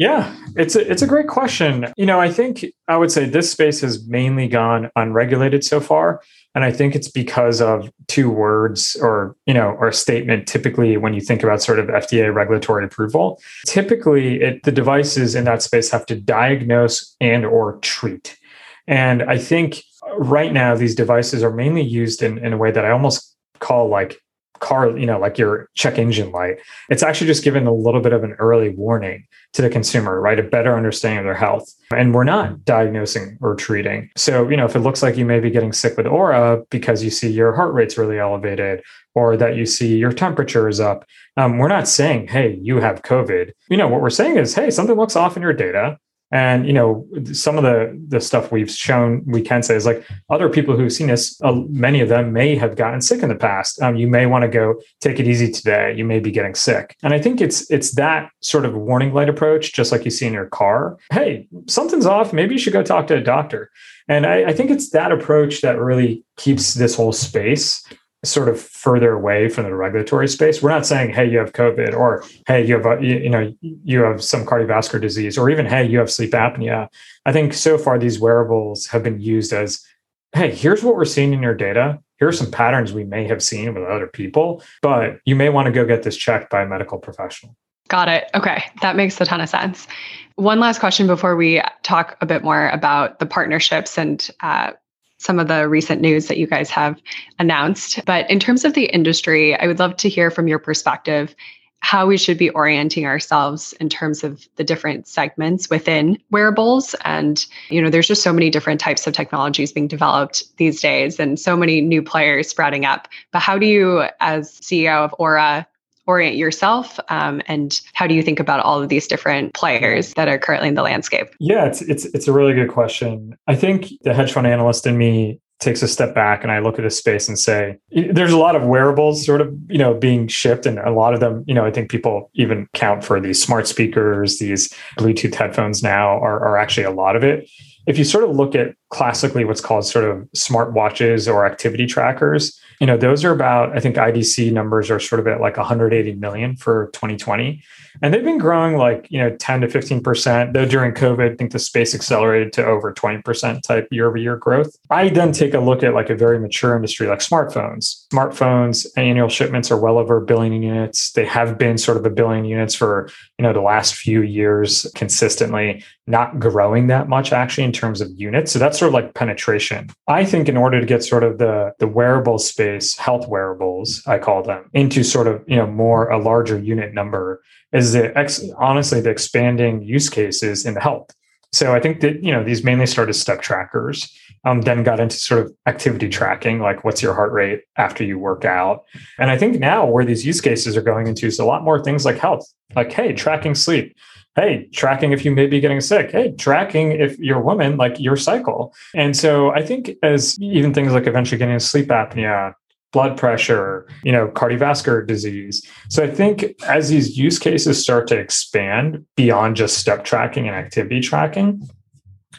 [0.00, 1.92] Yeah, it's a, it's a great question.
[1.98, 6.22] You know, I think I would say this space has mainly gone unregulated so far.
[6.54, 10.96] And I think it's because of two words or, you know, or a statement typically
[10.96, 13.42] when you think about sort of FDA regulatory approval.
[13.66, 18.38] Typically it, the devices in that space have to diagnose and or treat.
[18.86, 19.82] And I think
[20.16, 23.90] right now these devices are mainly used in, in a way that I almost call
[23.90, 24.18] like
[24.60, 26.58] car, you know, like your check engine light.
[26.88, 30.38] It's actually just given a little bit of an early warning to the consumer, right?
[30.38, 31.72] A better understanding of their health.
[31.94, 34.10] And we're not diagnosing or treating.
[34.16, 37.02] So, you know, if it looks like you may be getting sick with Oura because
[37.02, 38.82] you see your heart rate's really elevated
[39.14, 41.04] or that you see your temperature is up,
[41.36, 43.50] um, we're not saying, hey, you have COVID.
[43.68, 45.98] You know, what we're saying is, hey, something looks off in your data.
[46.32, 50.06] And you know, some of the the stuff we've shown, we can say is like
[50.28, 51.40] other people who've seen this.
[51.42, 53.82] Uh, many of them may have gotten sick in the past.
[53.82, 55.94] Um, you may want to go take it easy today.
[55.96, 59.28] You may be getting sick, and I think it's it's that sort of warning light
[59.28, 60.98] approach, just like you see in your car.
[61.12, 62.32] Hey, something's off.
[62.32, 63.70] Maybe you should go talk to a doctor.
[64.08, 67.84] And I, I think it's that approach that really keeps this whole space
[68.24, 70.62] sort of further away from the regulatory space.
[70.62, 74.02] We're not saying, hey, you have COVID, or hey, you have a, you, know you
[74.02, 76.88] have some cardiovascular disease, or even hey, you have sleep apnea.
[77.24, 79.84] I think so far these wearables have been used as,
[80.32, 81.98] hey, here's what we're seeing in your data.
[82.18, 85.66] Here are some patterns we may have seen with other people, but you may want
[85.66, 87.56] to go get this checked by a medical professional.
[87.88, 88.30] Got it.
[88.34, 88.62] Okay.
[88.82, 89.88] That makes a ton of sense.
[90.36, 94.72] One last question before we talk a bit more about the partnerships and uh,
[95.20, 97.00] some of the recent news that you guys have
[97.38, 98.00] announced.
[98.06, 101.34] But in terms of the industry, I would love to hear from your perspective
[101.80, 107.46] how we should be orienting ourselves in terms of the different segments within wearables and
[107.70, 111.40] you know there's just so many different types of technologies being developed these days and
[111.40, 115.64] so many new players sprouting up but how do you as ceo of Oura
[116.06, 116.98] orient yourself?
[117.08, 120.68] Um, and how do you think about all of these different players that are currently
[120.68, 121.28] in the landscape?
[121.38, 123.36] Yeah, it's it's it's a really good question.
[123.46, 126.78] I think the hedge fund analyst in me takes a step back and I look
[126.78, 130.26] at a space and say, there's a lot of wearables sort of, you know, being
[130.26, 130.64] shipped.
[130.64, 133.68] And a lot of them, you know, I think people even count for these smart
[133.68, 137.48] speakers, these Bluetooth headphones now are, are actually a lot of it.
[137.86, 141.86] If you sort of look at classically what's called sort of smart watches or activity
[141.86, 145.56] trackers, you know, those are about, I think IDC numbers are sort of at like
[145.56, 147.62] 180 million for 2020.
[148.02, 150.54] And they've been growing like, you know, 10 to 15%.
[150.54, 154.36] Though during COVID, I think the space accelerated to over 20% type year over year
[154.36, 154.74] growth.
[154.88, 158.06] I then take a look at like a very mature industry like smartphones.
[158.12, 161.12] Smartphones annual shipments are well over a billion units.
[161.12, 164.90] They have been sort of a billion units for, you know, the last few years
[164.94, 168.52] consistently, not growing that much actually in terms of units.
[168.52, 169.90] So that's sort of like penetration.
[170.08, 174.18] I think in order to get sort of the the wearable space, health wearables, I
[174.18, 178.42] call them, into sort of, you know, more a larger unit number is the ex-
[178.58, 181.10] honestly the expanding use cases in the health.
[181.52, 184.12] So I think that you know these mainly started step trackers,
[184.44, 188.18] um, then got into sort of activity tracking, like what's your heart rate after you
[188.18, 188.84] work out.
[189.18, 191.82] And I think now where these use cases are going into is a lot more
[191.82, 193.96] things like health, like hey, tracking sleep,
[194.36, 197.98] hey, tracking if you may be getting sick, hey, tracking if you're a woman, like
[197.98, 198.74] your cycle.
[198.94, 202.54] And so I think as even things like eventually getting sleep apnea,
[202.92, 205.66] blood pressure, you know, cardiovascular disease.
[205.88, 210.56] So I think as these use cases start to expand beyond just step tracking and
[210.56, 211.68] activity tracking,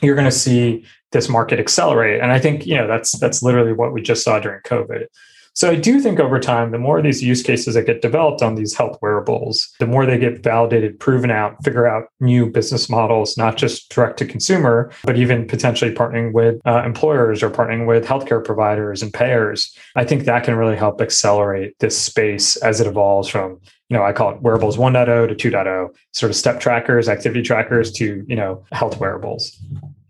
[0.01, 2.21] you're going to see this market accelerate.
[2.21, 5.05] And I think, you know, that's that's literally what we just saw during COVID.
[5.53, 8.41] So I do think over time, the more of these use cases that get developed
[8.41, 12.89] on these health wearables, the more they get validated, proven out, figure out new business
[12.89, 17.85] models, not just direct to consumer, but even potentially partnering with uh, employers or partnering
[17.85, 19.75] with healthcare providers and payers.
[19.95, 23.59] I think that can really help accelerate this space as it evolves from
[23.89, 27.91] you know, I call it wearables 1.0 to 2.0, sort of step trackers, activity trackers
[27.93, 29.59] to, you know, health wearables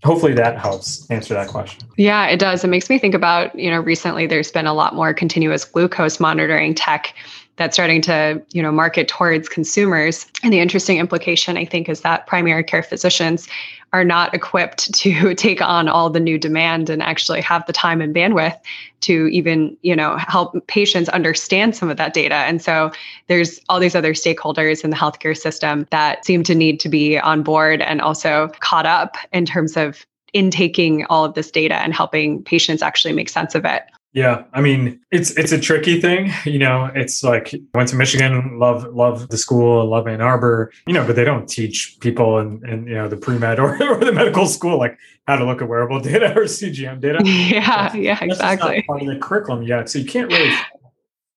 [0.03, 1.87] hopefully that helps answer that question.
[1.97, 2.63] Yeah, it does.
[2.63, 6.19] It makes me think about, you know, recently there's been a lot more continuous glucose
[6.19, 7.13] monitoring tech
[7.57, 10.25] that's starting to, you know, market towards consumers.
[10.41, 13.47] And the interesting implication I think is that primary care physicians
[13.93, 18.01] are not equipped to take on all the new demand and actually have the time
[18.01, 18.57] and bandwidth
[19.01, 22.35] to even you know help patients understand some of that data.
[22.35, 22.91] And so
[23.27, 27.17] there's all these other stakeholders in the healthcare system that seem to need to be
[27.19, 31.93] on board and also caught up in terms of intaking all of this data and
[31.93, 36.33] helping patients actually make sense of it yeah, I mean, it's it's a tricky thing,
[36.45, 36.91] you know.
[36.93, 41.15] It's like went to Michigan, love love the school, love Ann Arbor, you know, but
[41.15, 44.45] they don't teach people in, in you know the pre med or, or the medical
[44.47, 44.97] school like
[45.27, 47.21] how to look at wearable data or CGM data.
[47.23, 48.81] Yeah, that's, yeah, exactly.
[48.83, 50.53] part of the curriculum yet, so you can't really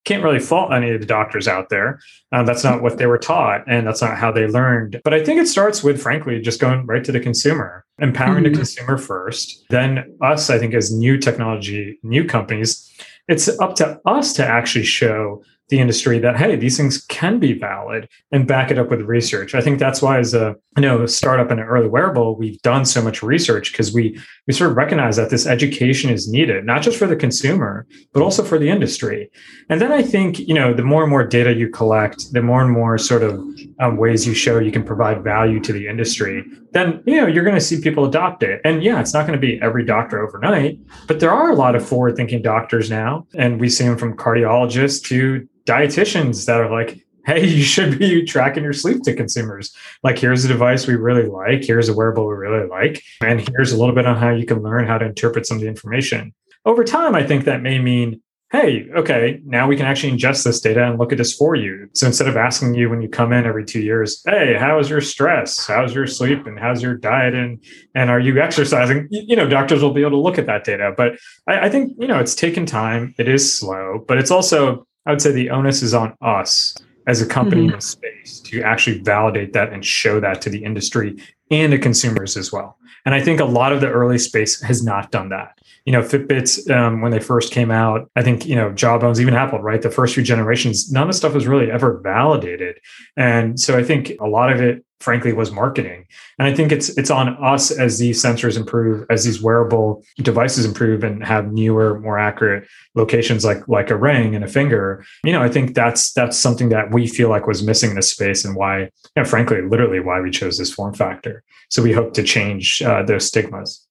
[0.04, 1.98] can't really fault any of the doctors out there.
[2.32, 5.00] Um, that's not what they were taught, and that's not how they learned.
[5.04, 8.52] But I think it starts with, frankly, just going right to the consumer, empowering mm-hmm.
[8.52, 9.64] the consumer first.
[9.70, 12.90] Then us, I think, as new technology, new companies,
[13.28, 17.58] it's up to us to actually show the industry that hey these things can be
[17.58, 19.54] valid and back it up with research.
[19.54, 22.84] I think that's why as a you know startup and an early wearable we've done
[22.84, 26.82] so much research because we we sort of recognize that this education is needed not
[26.82, 29.30] just for the consumer but also for the industry.
[29.70, 32.62] And then i think you know the more and more data you collect the more
[32.62, 33.42] and more sort of
[33.80, 37.44] um, ways you show you can provide value to the industry then you know you're
[37.44, 38.60] going to see people adopt it.
[38.64, 41.74] And yeah it's not going to be every doctor overnight but there are a lot
[41.74, 46.70] of forward thinking doctors now and we see them from cardiologists to dietitians that are
[46.70, 49.74] like, hey, you should be tracking your sleep to consumers.
[50.02, 51.64] Like, here's a device we really like.
[51.64, 53.02] Here's a wearable we really like.
[53.20, 55.62] And here's a little bit on how you can learn how to interpret some of
[55.62, 56.34] the information.
[56.64, 60.60] Over time, I think that may mean, hey, okay, now we can actually ingest this
[60.60, 61.88] data and look at this for you.
[61.92, 65.00] So instead of asking you when you come in every two years, hey, how's your
[65.00, 65.66] stress?
[65.66, 66.46] How's your sleep?
[66.46, 67.34] And how's your diet?
[67.34, 67.62] And
[67.94, 69.08] and are you exercising?
[69.10, 70.94] You know, doctors will be able to look at that data.
[70.96, 73.14] But I, I think, you know, it's taken time.
[73.18, 76.74] It is slow, but it's also I would say the onus is on us
[77.06, 77.74] as a company mm-hmm.
[77.74, 81.16] in space to actually validate that and show that to the industry
[81.50, 82.78] and to consumers as well.
[83.04, 85.58] And I think a lot of the early space has not done that.
[85.84, 89.34] You know, Fitbits, um, when they first came out, I think, you know, Jawbones, even
[89.34, 89.82] Apple, right?
[89.82, 92.76] The first few generations, none of the stuff was really ever validated.
[93.16, 96.06] And so I think a lot of it frankly was marketing
[96.38, 100.64] and i think it's it's on us as these sensors improve as these wearable devices
[100.64, 105.32] improve and have newer more accurate locations like like a ring and a finger you
[105.32, 108.46] know i think that's that's something that we feel like was missing in this space
[108.46, 112.14] and why you know, frankly literally why we chose this form factor so we hope
[112.14, 113.86] to change uh, those stigmas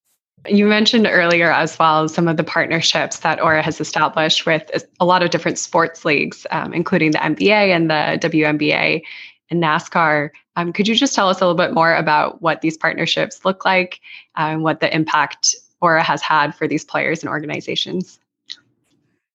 [0.48, 5.06] You mentioned earlier as well some of the partnerships that Oura has established with a
[5.06, 9.02] lot of different sports leagues, um, including the NBA and the WNBA
[9.50, 10.32] and NASCAR.
[10.56, 13.64] Um, could you just tell us a little bit more about what these partnerships look
[13.64, 14.02] like
[14.36, 18.20] and what the impact Oura has had for these players and organizations?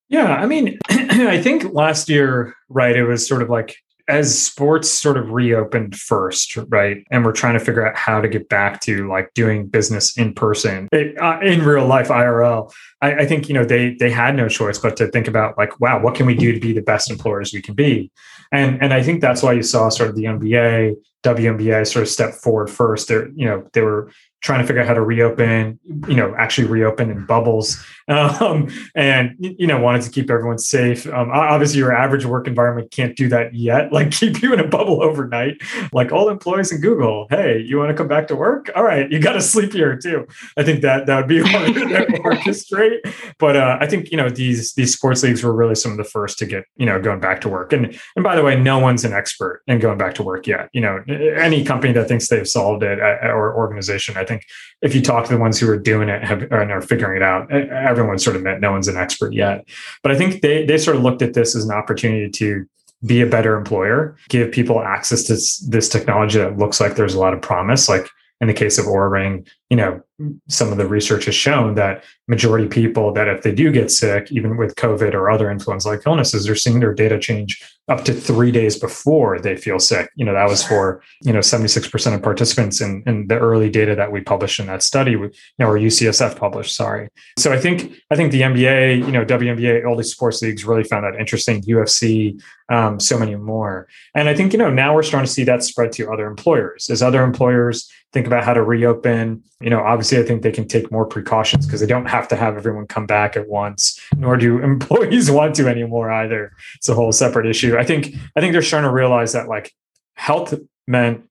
[0.08, 3.76] Yeah, I mean, I think last year, right, it was sort of like
[4.08, 8.28] as sports sort of reopened first, right, and we're trying to figure out how to
[8.28, 12.72] get back to like doing business in person, it, uh, in real life IRL.
[13.02, 15.78] I, I, think you know they they had no choice but to think about like,
[15.78, 18.10] wow, what can we do to be the best employers we can be,
[18.50, 22.08] and and I think that's why you saw sort of the NBA, WNBA sort of
[22.08, 23.08] step forward first.
[23.08, 26.66] They're you know they were trying to figure out how to reopen, you know, actually
[26.66, 31.06] reopen in bubbles, um, and you know, wanted to keep everyone safe.
[31.06, 33.92] Um, obviously, your average work environment can't do that yet.
[33.98, 35.60] Like keep you in a bubble overnight.
[35.92, 38.70] Like all employees in Google, hey, you want to come back to work?
[38.76, 40.24] All right, you got to sleep here too.
[40.56, 41.80] I think that that would be hard to
[42.22, 42.98] orchestrate.
[43.38, 46.04] But uh, I think you know these these sports leagues were really some of the
[46.04, 47.72] first to get you know going back to work.
[47.72, 50.68] And and by the way, no one's an expert in going back to work yet.
[50.72, 54.44] You know, any company that thinks they've solved it or organization, I think
[54.82, 57.22] if you talk to the ones who are doing it have, and are figuring it
[57.22, 59.66] out, everyone's sort of met no one's an expert yet.
[60.02, 62.66] But I think they they sort of looked at this as an opportunity to
[63.04, 65.34] be a better employer, give people access to
[65.70, 67.88] this technology that looks like there's a lot of promise.
[67.88, 68.08] Like
[68.40, 70.00] in the case of Oura Ring, you know,
[70.48, 74.32] some of the research has shown that majority people that if they do get sick,
[74.32, 78.50] even with COVID or other influenza-like illnesses, they're seeing their data change up to three
[78.50, 80.10] days before they feel sick.
[80.16, 83.94] You know, that was for, you know, 76% of participants in, in the early data
[83.94, 87.08] that we published in that study, you know, or UCSF published, sorry.
[87.38, 90.84] So I think, I think the NBA, you know, WNBA, all these sports leagues really
[90.84, 93.88] found that interesting, UFC, um, so many more.
[94.14, 96.90] And I think, you know, now we're starting to see that spread to other employers
[96.90, 100.68] as other employers think about how to reopen, you know, obviously I think they can
[100.68, 104.36] take more precautions because they don't have to have everyone come back at once, nor
[104.36, 106.52] do employees want to anymore either.
[106.76, 107.76] It's a whole separate issue.
[107.76, 109.72] I think I think they're starting to realize that like
[110.14, 110.54] health
[110.86, 111.24] meant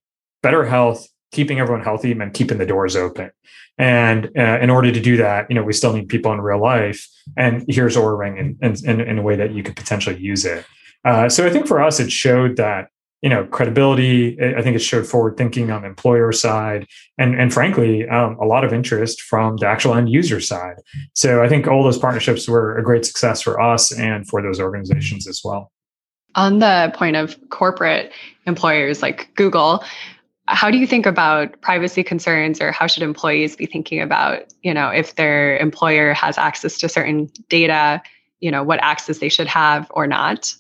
[0.43, 3.31] better health, keeping everyone healthy meant keeping the doors open.
[3.77, 6.59] And uh, in order to do that, you know, we still need people in real
[6.59, 7.07] life.
[7.37, 10.65] And here's Oura Ring in, in, in a way that you could potentially use it.
[11.05, 12.89] Uh, so I think for us, it showed that
[13.21, 14.37] you know credibility.
[14.41, 18.45] I think it showed forward thinking on the employer side and and frankly um, a
[18.45, 20.75] lot of interest from the actual end user side.
[21.13, 24.59] So i think all those partnerships were a great success for us and for those
[24.59, 25.71] organizations as well.
[26.35, 28.11] On the point of corporate
[28.45, 29.83] employers like google
[30.49, 34.73] how do you think about privacy concerns or how should employees be thinking about you
[34.73, 38.01] know if their employer has access to certain data
[38.39, 40.53] you know what access they should have or not?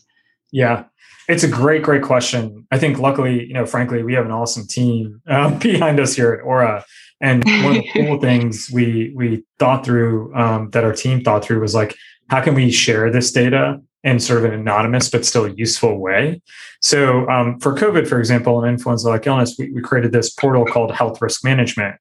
[0.51, 0.85] Yeah
[1.27, 2.65] it's a great, great question.
[2.71, 6.33] I think luckily, you know, frankly, we have an awesome team uh, behind us here
[6.33, 6.83] at Oura.
[7.19, 11.43] And one of the cool things we we thought through um, that our team thought
[11.43, 11.95] through was like,
[12.29, 16.41] how can we share this data in sort of an anonymous but still useful way?
[16.81, 20.91] So um, for COVID, for example, and influenza-like illness, we, we created this portal called
[20.91, 21.95] Health Risk Management.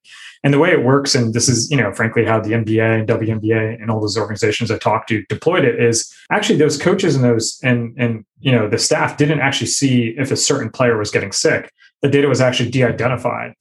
[0.47, 3.05] And the way it works, and this is, you know, frankly, how the NBA and
[3.05, 7.25] WNBA and all those organizations I talked to deployed it is actually those coaches and
[7.25, 11.11] those and and you know the staff didn't actually see if a certain player was
[11.11, 11.69] getting sick.
[12.01, 13.55] The data was actually de-identified.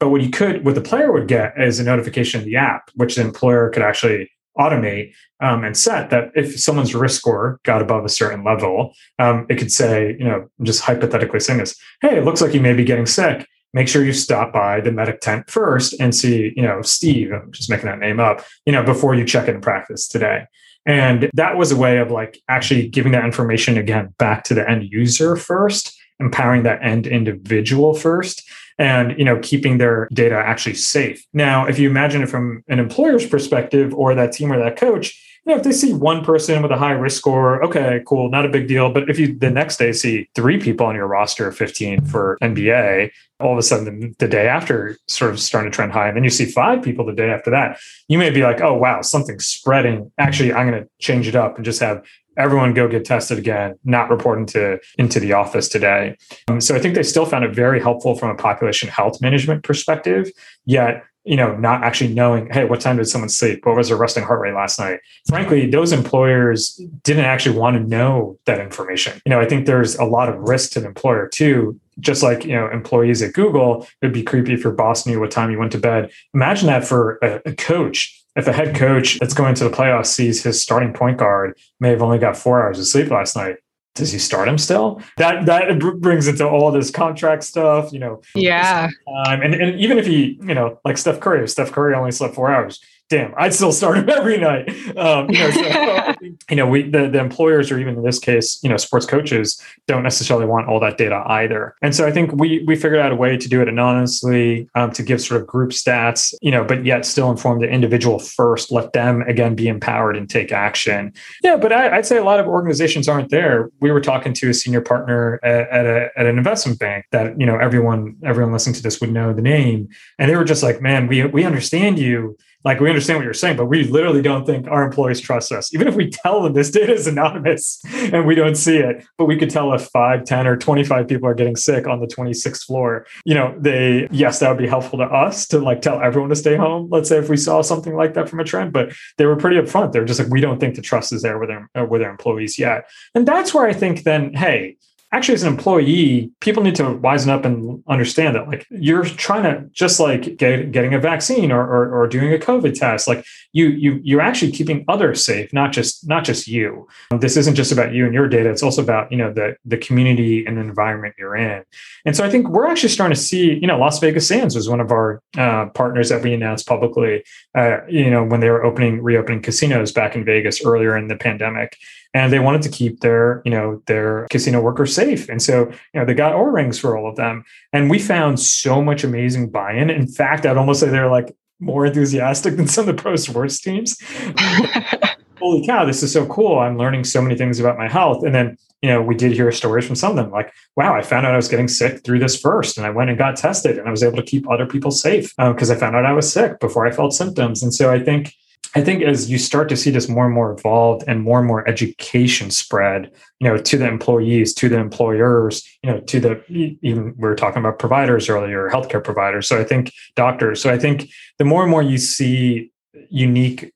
[0.00, 2.90] But what you could, what the player would get is a notification in the app,
[2.96, 4.28] which the employer could actually
[4.58, 9.46] automate um, and set that if someone's risk score got above a certain level, um,
[9.48, 12.72] it could say, you know, just hypothetically saying this, hey, it looks like you may
[12.72, 16.62] be getting sick make sure you stop by the medic tent first and see, you
[16.62, 20.06] know, Steve, I'm just making that name up, you know, before you check in practice
[20.06, 20.46] today.
[20.84, 24.68] And that was a way of like actually giving that information again back to the
[24.68, 28.42] end user first, empowering that end individual first
[28.82, 32.78] and you know keeping their data actually safe now if you imagine it from an
[32.78, 36.62] employer's perspective or that team or that coach you know, if they see one person
[36.62, 38.92] with a high risk score, okay, cool, not a big deal.
[38.92, 42.38] But if you the next day see three people on your roster of 15 for
[42.40, 46.06] NBA, all of a sudden the, the, day after sort of starting to trend high,
[46.06, 48.74] and then you see five people the day after that, you may be like, oh
[48.74, 50.12] wow, something's spreading.
[50.16, 53.78] Actually, I'm going to change it up and just have everyone go get tested again,
[53.84, 56.16] not report into into the office today.
[56.48, 59.64] Um, so I think they still found it very helpful from a population health management
[59.64, 60.30] perspective.
[60.64, 63.64] Yet you know, not actually knowing, hey, what time did someone sleep?
[63.64, 65.00] What was their resting heart rate last night?
[65.28, 69.20] Frankly, those employers didn't actually want to know that information.
[69.24, 71.78] You know, I think there's a lot of risk to the employer too.
[72.00, 75.30] Just like, you know, employees at Google, it'd be creepy if your boss knew what
[75.30, 76.10] time you went to bed.
[76.34, 78.21] Imagine that for a, a coach.
[78.34, 81.90] If a head coach that's going to the playoffs sees his starting point guard may
[81.90, 83.56] have only got four hours of sleep last night,
[83.94, 85.02] does he start him still?
[85.18, 88.22] That that brings into all this contract stuff, you know.
[88.34, 88.88] Yeah.
[89.26, 92.10] Um, and and even if he, you know, like Steph Curry, if Steph Curry only
[92.10, 92.80] slept four hours,
[93.12, 94.70] damn, I'd still start them every night.
[94.96, 96.14] Um, you know, so,
[96.50, 99.62] you know, we the, the employers or even in this case, you know, sports coaches
[99.86, 101.74] don't necessarily want all that data either.
[101.82, 104.92] And so I think we we figured out a way to do it anonymously, um,
[104.92, 108.72] to give sort of group stats, you know, but yet still inform the individual first,
[108.72, 111.12] let them again be empowered and take action.
[111.44, 113.70] Yeah, but I, would say a lot of organizations aren't there.
[113.80, 117.38] We were talking to a senior partner at, at, a, at an investment bank that
[117.38, 119.88] you know everyone everyone listening to this would know the name,
[120.18, 123.34] and they were just like, man, we we understand you like we understand what you're
[123.34, 125.74] saying, but we literally don't think our employees trust us.
[125.74, 129.26] Even if we tell them this data is anonymous and we don't see it, but
[129.26, 132.64] we could tell if 5, 10, or 25 people are getting sick on the 26th
[132.64, 136.30] floor, you know, they, yes, that would be helpful to us to like tell everyone
[136.30, 136.88] to stay home.
[136.90, 139.56] Let's say if we saw something like that from a trend, but they were pretty
[139.56, 139.92] upfront.
[139.92, 142.58] They're just like, we don't think the trust is there with their, with their employees
[142.58, 142.88] yet.
[143.14, 144.76] And that's where I think then, hey,
[145.12, 149.42] actually as an employee people need to wisen up and understand that like you're trying
[149.42, 153.24] to just like get, getting a vaccine or, or, or doing a covid test like
[153.52, 156.86] you you you're actually keeping others safe not just not just you.
[157.10, 159.76] This isn't just about you and your data it's also about you know the the
[159.76, 161.62] community and the environment you're in.
[162.04, 164.68] And so i think we're actually starting to see you know las vegas sands was
[164.68, 168.64] one of our uh, partners that we announced publicly uh, you know when they were
[168.64, 171.76] opening reopening casinos back in vegas earlier in the pandemic
[172.14, 175.28] and they wanted to keep their you know their casino workers safe.
[175.28, 177.44] And so you know they got Oura rings for all of them.
[177.72, 179.90] And we found so much amazing buy-in.
[179.90, 183.60] In fact i'd almost say they're like more enthusiastic than some of the pro sports
[183.60, 183.98] teams.
[185.38, 186.58] Holy cow this is so cool.
[186.58, 188.22] I'm learning so many things about my health.
[188.24, 191.02] And then you know we did hear stories from some of them like wow i
[191.02, 193.78] found out i was getting sick through this first and i went and got tested
[193.78, 196.12] and i was able to keep other people safe because um, i found out i
[196.12, 197.62] was sick before i felt symptoms.
[197.62, 198.34] And so i think
[198.74, 201.46] I think as you start to see this more and more evolved and more and
[201.46, 206.42] more education spread, you know, to the employees, to the employers, you know, to the
[206.48, 209.46] even we were talking about providers earlier, healthcare providers.
[209.46, 210.62] So I think doctors.
[210.62, 212.70] So I think the more and more you see
[213.10, 213.72] unique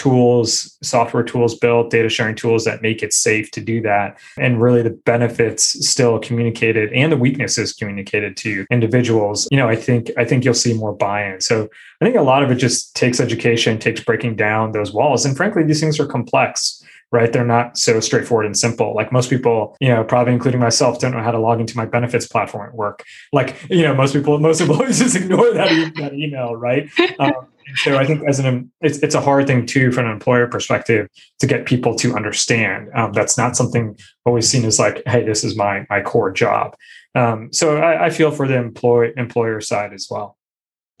[0.00, 4.18] tools, software tools built, data sharing tools that make it safe to do that.
[4.38, 9.46] And really the benefits still communicated and the weaknesses communicated to individuals.
[9.50, 11.42] You know, I think I think you'll see more buy-in.
[11.42, 11.68] So
[12.00, 15.26] I think a lot of it just takes education, takes breaking down those walls.
[15.26, 16.82] And frankly, these things are complex
[17.12, 17.32] right?
[17.32, 18.94] They're not so straightforward and simple.
[18.94, 21.84] Like most people, you know, probably including myself, don't know how to log into my
[21.84, 23.04] benefits platform at work.
[23.32, 26.88] Like, you know, most people, most employees just ignore that, e- that email, right?
[27.18, 30.46] Um, so I think as an it's it's a hard thing too from an employer
[30.46, 31.08] perspective
[31.40, 32.88] to get people to understand.
[32.94, 36.76] Um, that's not something always seen as like, hey, this is my my core job.
[37.14, 40.36] Um, so I, I feel for the employ employer side as well.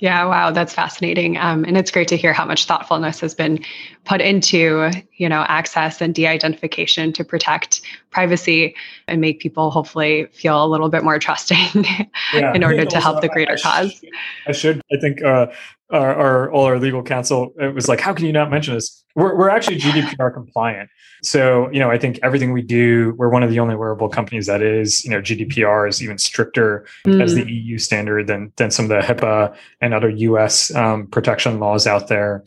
[0.00, 1.36] Yeah, wow, that's fascinating.
[1.36, 3.62] Um, and it's great to hear how much thoughtfulness has been
[4.06, 8.74] put into, you know, access and de-identification to protect privacy
[9.08, 11.84] and make people hopefully feel a little bit more trusting
[12.32, 12.54] yeah.
[12.54, 14.02] in order to help the greater I cause.
[14.46, 14.80] I should.
[14.90, 15.48] I think uh,
[15.90, 19.04] our, our, all our legal counsel it was like, how can you not mention this?
[19.14, 20.90] We're we're actually GDPR compliant.
[21.22, 24.46] So, you know, I think everything we do, we're one of the only wearable companies
[24.46, 27.22] that is, you know, GDPR is even stricter mm.
[27.22, 31.58] as the EU standard than than some of the HIPAA and other US um, protection
[31.58, 32.44] laws out there.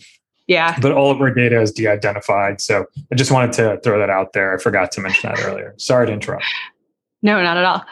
[0.47, 0.77] Yeah.
[0.79, 2.59] But all of our data is de-identified.
[2.59, 4.53] So I just wanted to throw that out there.
[4.53, 5.73] I forgot to mention that earlier.
[5.77, 6.45] Sorry to interrupt.
[7.21, 7.85] No, not at all.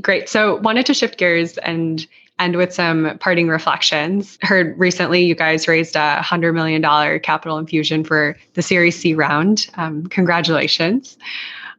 [0.00, 0.28] Great.
[0.28, 2.06] So wanted to shift gears and
[2.40, 4.38] end with some parting reflections.
[4.42, 9.68] Heard recently you guys raised a $100 million capital infusion for the Series C round.
[9.74, 11.18] Um, congratulations.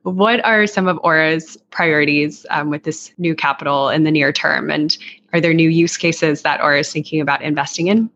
[0.04, 4.72] What are some of Oura's priorities um, with this new capital in the near term?
[4.72, 4.98] And
[5.34, 8.10] are there new use cases that Oura is thinking about investing in?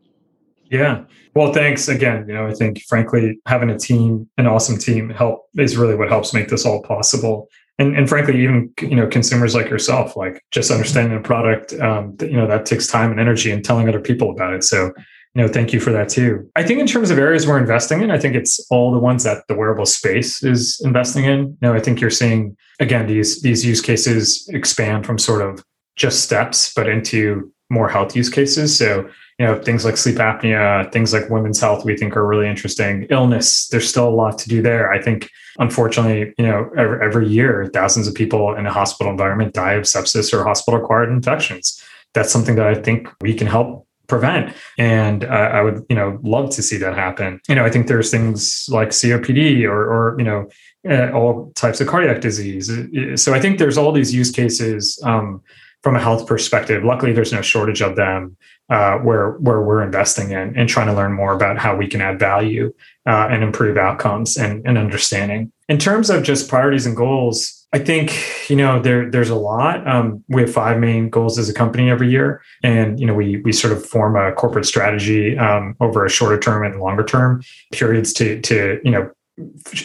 [0.70, 1.04] Yeah.
[1.34, 2.26] Well, thanks again.
[2.26, 6.08] You know, I think frankly, having a team, an awesome team, help is really what
[6.08, 7.48] helps make this all possible
[7.78, 12.16] and and frankly even you know consumers like yourself like just understanding a product um,
[12.20, 14.64] you know that takes time and energy and telling other people about it.
[14.64, 14.86] So
[15.34, 16.50] you know thank you for that too.
[16.56, 19.24] I think in terms of areas we're investing in i think it's all the ones
[19.24, 21.40] that the wearable space is investing in.
[21.40, 25.64] You know i think you're seeing again these these use cases expand from sort of
[25.96, 28.76] just steps but into more health use cases.
[28.76, 29.08] So
[29.38, 33.06] you know things like sleep apnea things like women's health we think are really interesting.
[33.10, 34.92] Illness there's still a lot to do there.
[34.92, 39.54] I think unfortunately you know every, every year thousands of people in a hospital environment
[39.54, 41.82] die of sepsis or hospital acquired infections.
[42.14, 44.54] That's something that i think we can help prevent.
[44.78, 47.40] And uh, i would you know love to see that happen.
[47.48, 50.48] You know i think there's things like copd or or you know
[50.88, 52.70] uh, all types of cardiac disease.
[53.16, 55.42] So i think there's all these use cases um,
[55.82, 56.82] from a health perspective.
[56.82, 58.36] Luckily, there's no shortage of them
[58.68, 62.00] uh, where where we're investing in and trying to learn more about how we can
[62.00, 62.72] add value
[63.06, 65.52] uh, and improve outcomes and, and understanding.
[65.68, 69.86] In terms of just priorities and goals, I think you know there there's a lot.
[69.86, 73.38] Um, we have five main goals as a company every year, and you know we
[73.38, 77.42] we sort of form a corporate strategy um, over a shorter term and longer term
[77.72, 79.10] periods to to you know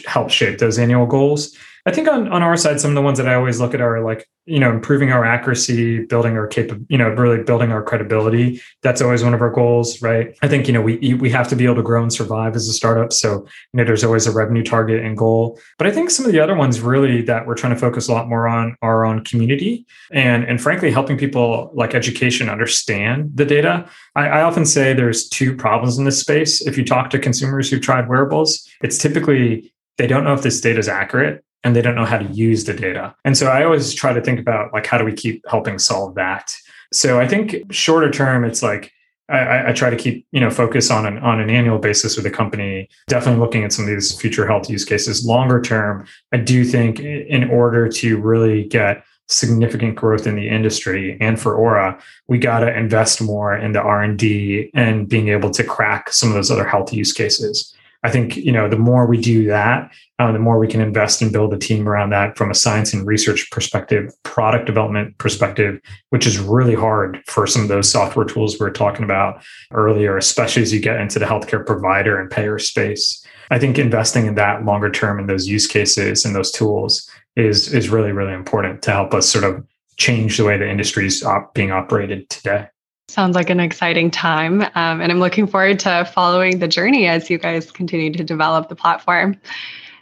[0.06, 1.56] help shape those annual goals.
[1.86, 3.82] I think on, on our side, some of the ones that I always look at
[3.82, 7.84] are like, you know, improving our accuracy, building our cap, you know, really building our
[7.84, 8.62] credibility.
[8.82, 10.38] That's always one of our goals, right?
[10.42, 12.68] I think, you know, we we have to be able to grow and survive as
[12.68, 13.14] a startup.
[13.14, 15.60] So, you know, there's always a revenue target and goal.
[15.78, 18.14] But I think some of the other ones really that we're trying to focus a
[18.14, 23.46] lot more on are on community and and frankly helping people like education understand the
[23.46, 23.88] data.
[24.16, 26.62] I, I often say there's two problems in this space.
[26.62, 30.62] If you talk to consumers who've tried wearables, it's typically they don't know if this
[30.62, 33.16] data is accurate and they don't know how to use the data.
[33.24, 36.16] And so I always try to think about like how do we keep helping solve
[36.16, 36.54] that.
[36.92, 38.92] So I think shorter term, it's like
[39.30, 42.26] I, I, try to keep you know focus on an on an annual basis with
[42.26, 42.90] the company.
[43.08, 45.26] Definitely looking at some of these future health use cases.
[45.26, 51.18] Longer term, I do think in order to really get significant growth in the industry
[51.22, 55.30] and for Oura, we got to invest more in the R and D and being
[55.30, 57.74] able to crack some of those other health use cases.
[58.04, 61.22] I think you know the more we do that, uh, the more we can invest
[61.22, 65.80] and build a team around that from a science and research perspective, product development perspective,
[66.10, 69.44] which is really hard for some of those software tools we were talking about
[69.74, 73.24] earlier, especially as you get into the healthcare provider and payer space.
[73.52, 77.74] I think investing in that longer term in those use cases and those tools is
[77.74, 79.66] is really really important to help us sort of
[79.98, 82.68] change the way the industry is op- being operated today.
[83.12, 84.62] Sounds like an exciting time.
[84.62, 88.70] Um, and I'm looking forward to following the journey as you guys continue to develop
[88.70, 89.36] the platform.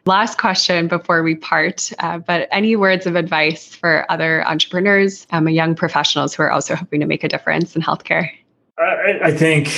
[0.05, 5.49] Last question before we part, uh, but any words of advice for other entrepreneurs, um,
[5.49, 8.30] young professionals who are also hoping to make a difference in healthcare?
[8.78, 9.70] I, I think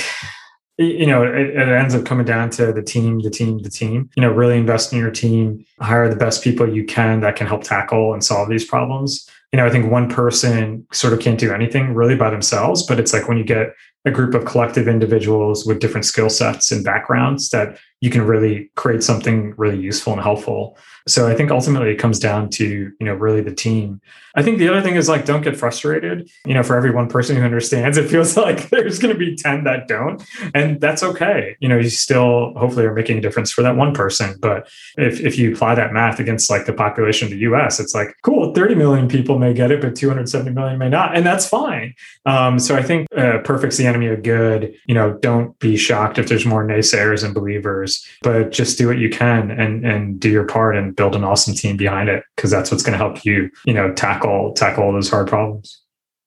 [0.76, 4.08] you know it, it, ends up coming down to the team the team the team
[4.16, 7.46] you know really invest in your team hire the best people you can that can
[7.46, 11.38] help tackle and solve these problems you know, I think one person sort of can't
[11.38, 13.74] do anything really by themselves, but it's like when you get
[14.06, 18.68] a group of collective individuals with different skill sets and backgrounds that you can really
[18.74, 20.76] create something really useful and helpful.
[21.06, 24.00] So I think ultimately it comes down to, you know, really the team.
[24.34, 26.28] I think the other thing is like don't get frustrated.
[26.46, 29.36] You know, for every one person who understands, it feels like there's going to be
[29.36, 30.22] 10 that don't.
[30.54, 31.56] And that's okay.
[31.60, 34.36] You know, you still hopefully are making a difference for that one person.
[34.40, 37.94] But if if you apply that math against like the population of the US, it's
[37.94, 41.16] like, cool, 30 million people may get it, but 270 million may not.
[41.16, 41.94] And that's fine.
[42.26, 44.74] Um, so I think uh, perfect's the enemy of good.
[44.86, 47.91] You know, don't be shocked if there's more naysayers and believers,
[48.22, 51.54] but just do what you can and and do your part and build an awesome
[51.54, 54.92] team behind it because that's what's going to help you, you know, tackle tackle all
[54.92, 55.82] those hard problems.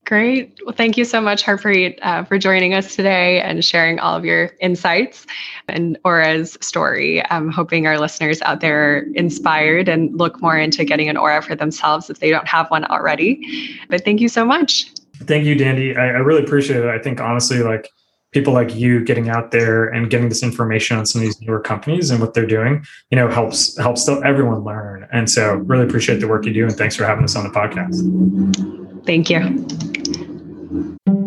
[0.05, 0.59] Great.
[0.63, 4.23] Well, thank you so much, Harpreet, uh, for joining us today and sharing all of
[4.23, 5.25] your insights
[5.67, 7.27] and Oura's story.
[7.31, 11.41] I'm hoping our listeners out there are inspired and look more into getting an Aura
[11.41, 13.79] for themselves if they don't have one already.
[13.89, 14.91] But thank you so much.
[15.23, 15.95] Thank you, Danny.
[15.95, 16.89] I, I really appreciate it.
[16.89, 17.89] I think honestly, like
[18.35, 21.61] people like you getting out there and getting this information on some of these newer
[21.61, 25.07] companies and what they're doing, you know, helps helps everyone learn.
[25.13, 27.49] And so, really appreciate the work you do, and thanks for having us on the
[27.49, 27.95] podcast.
[29.05, 31.24] Thank you.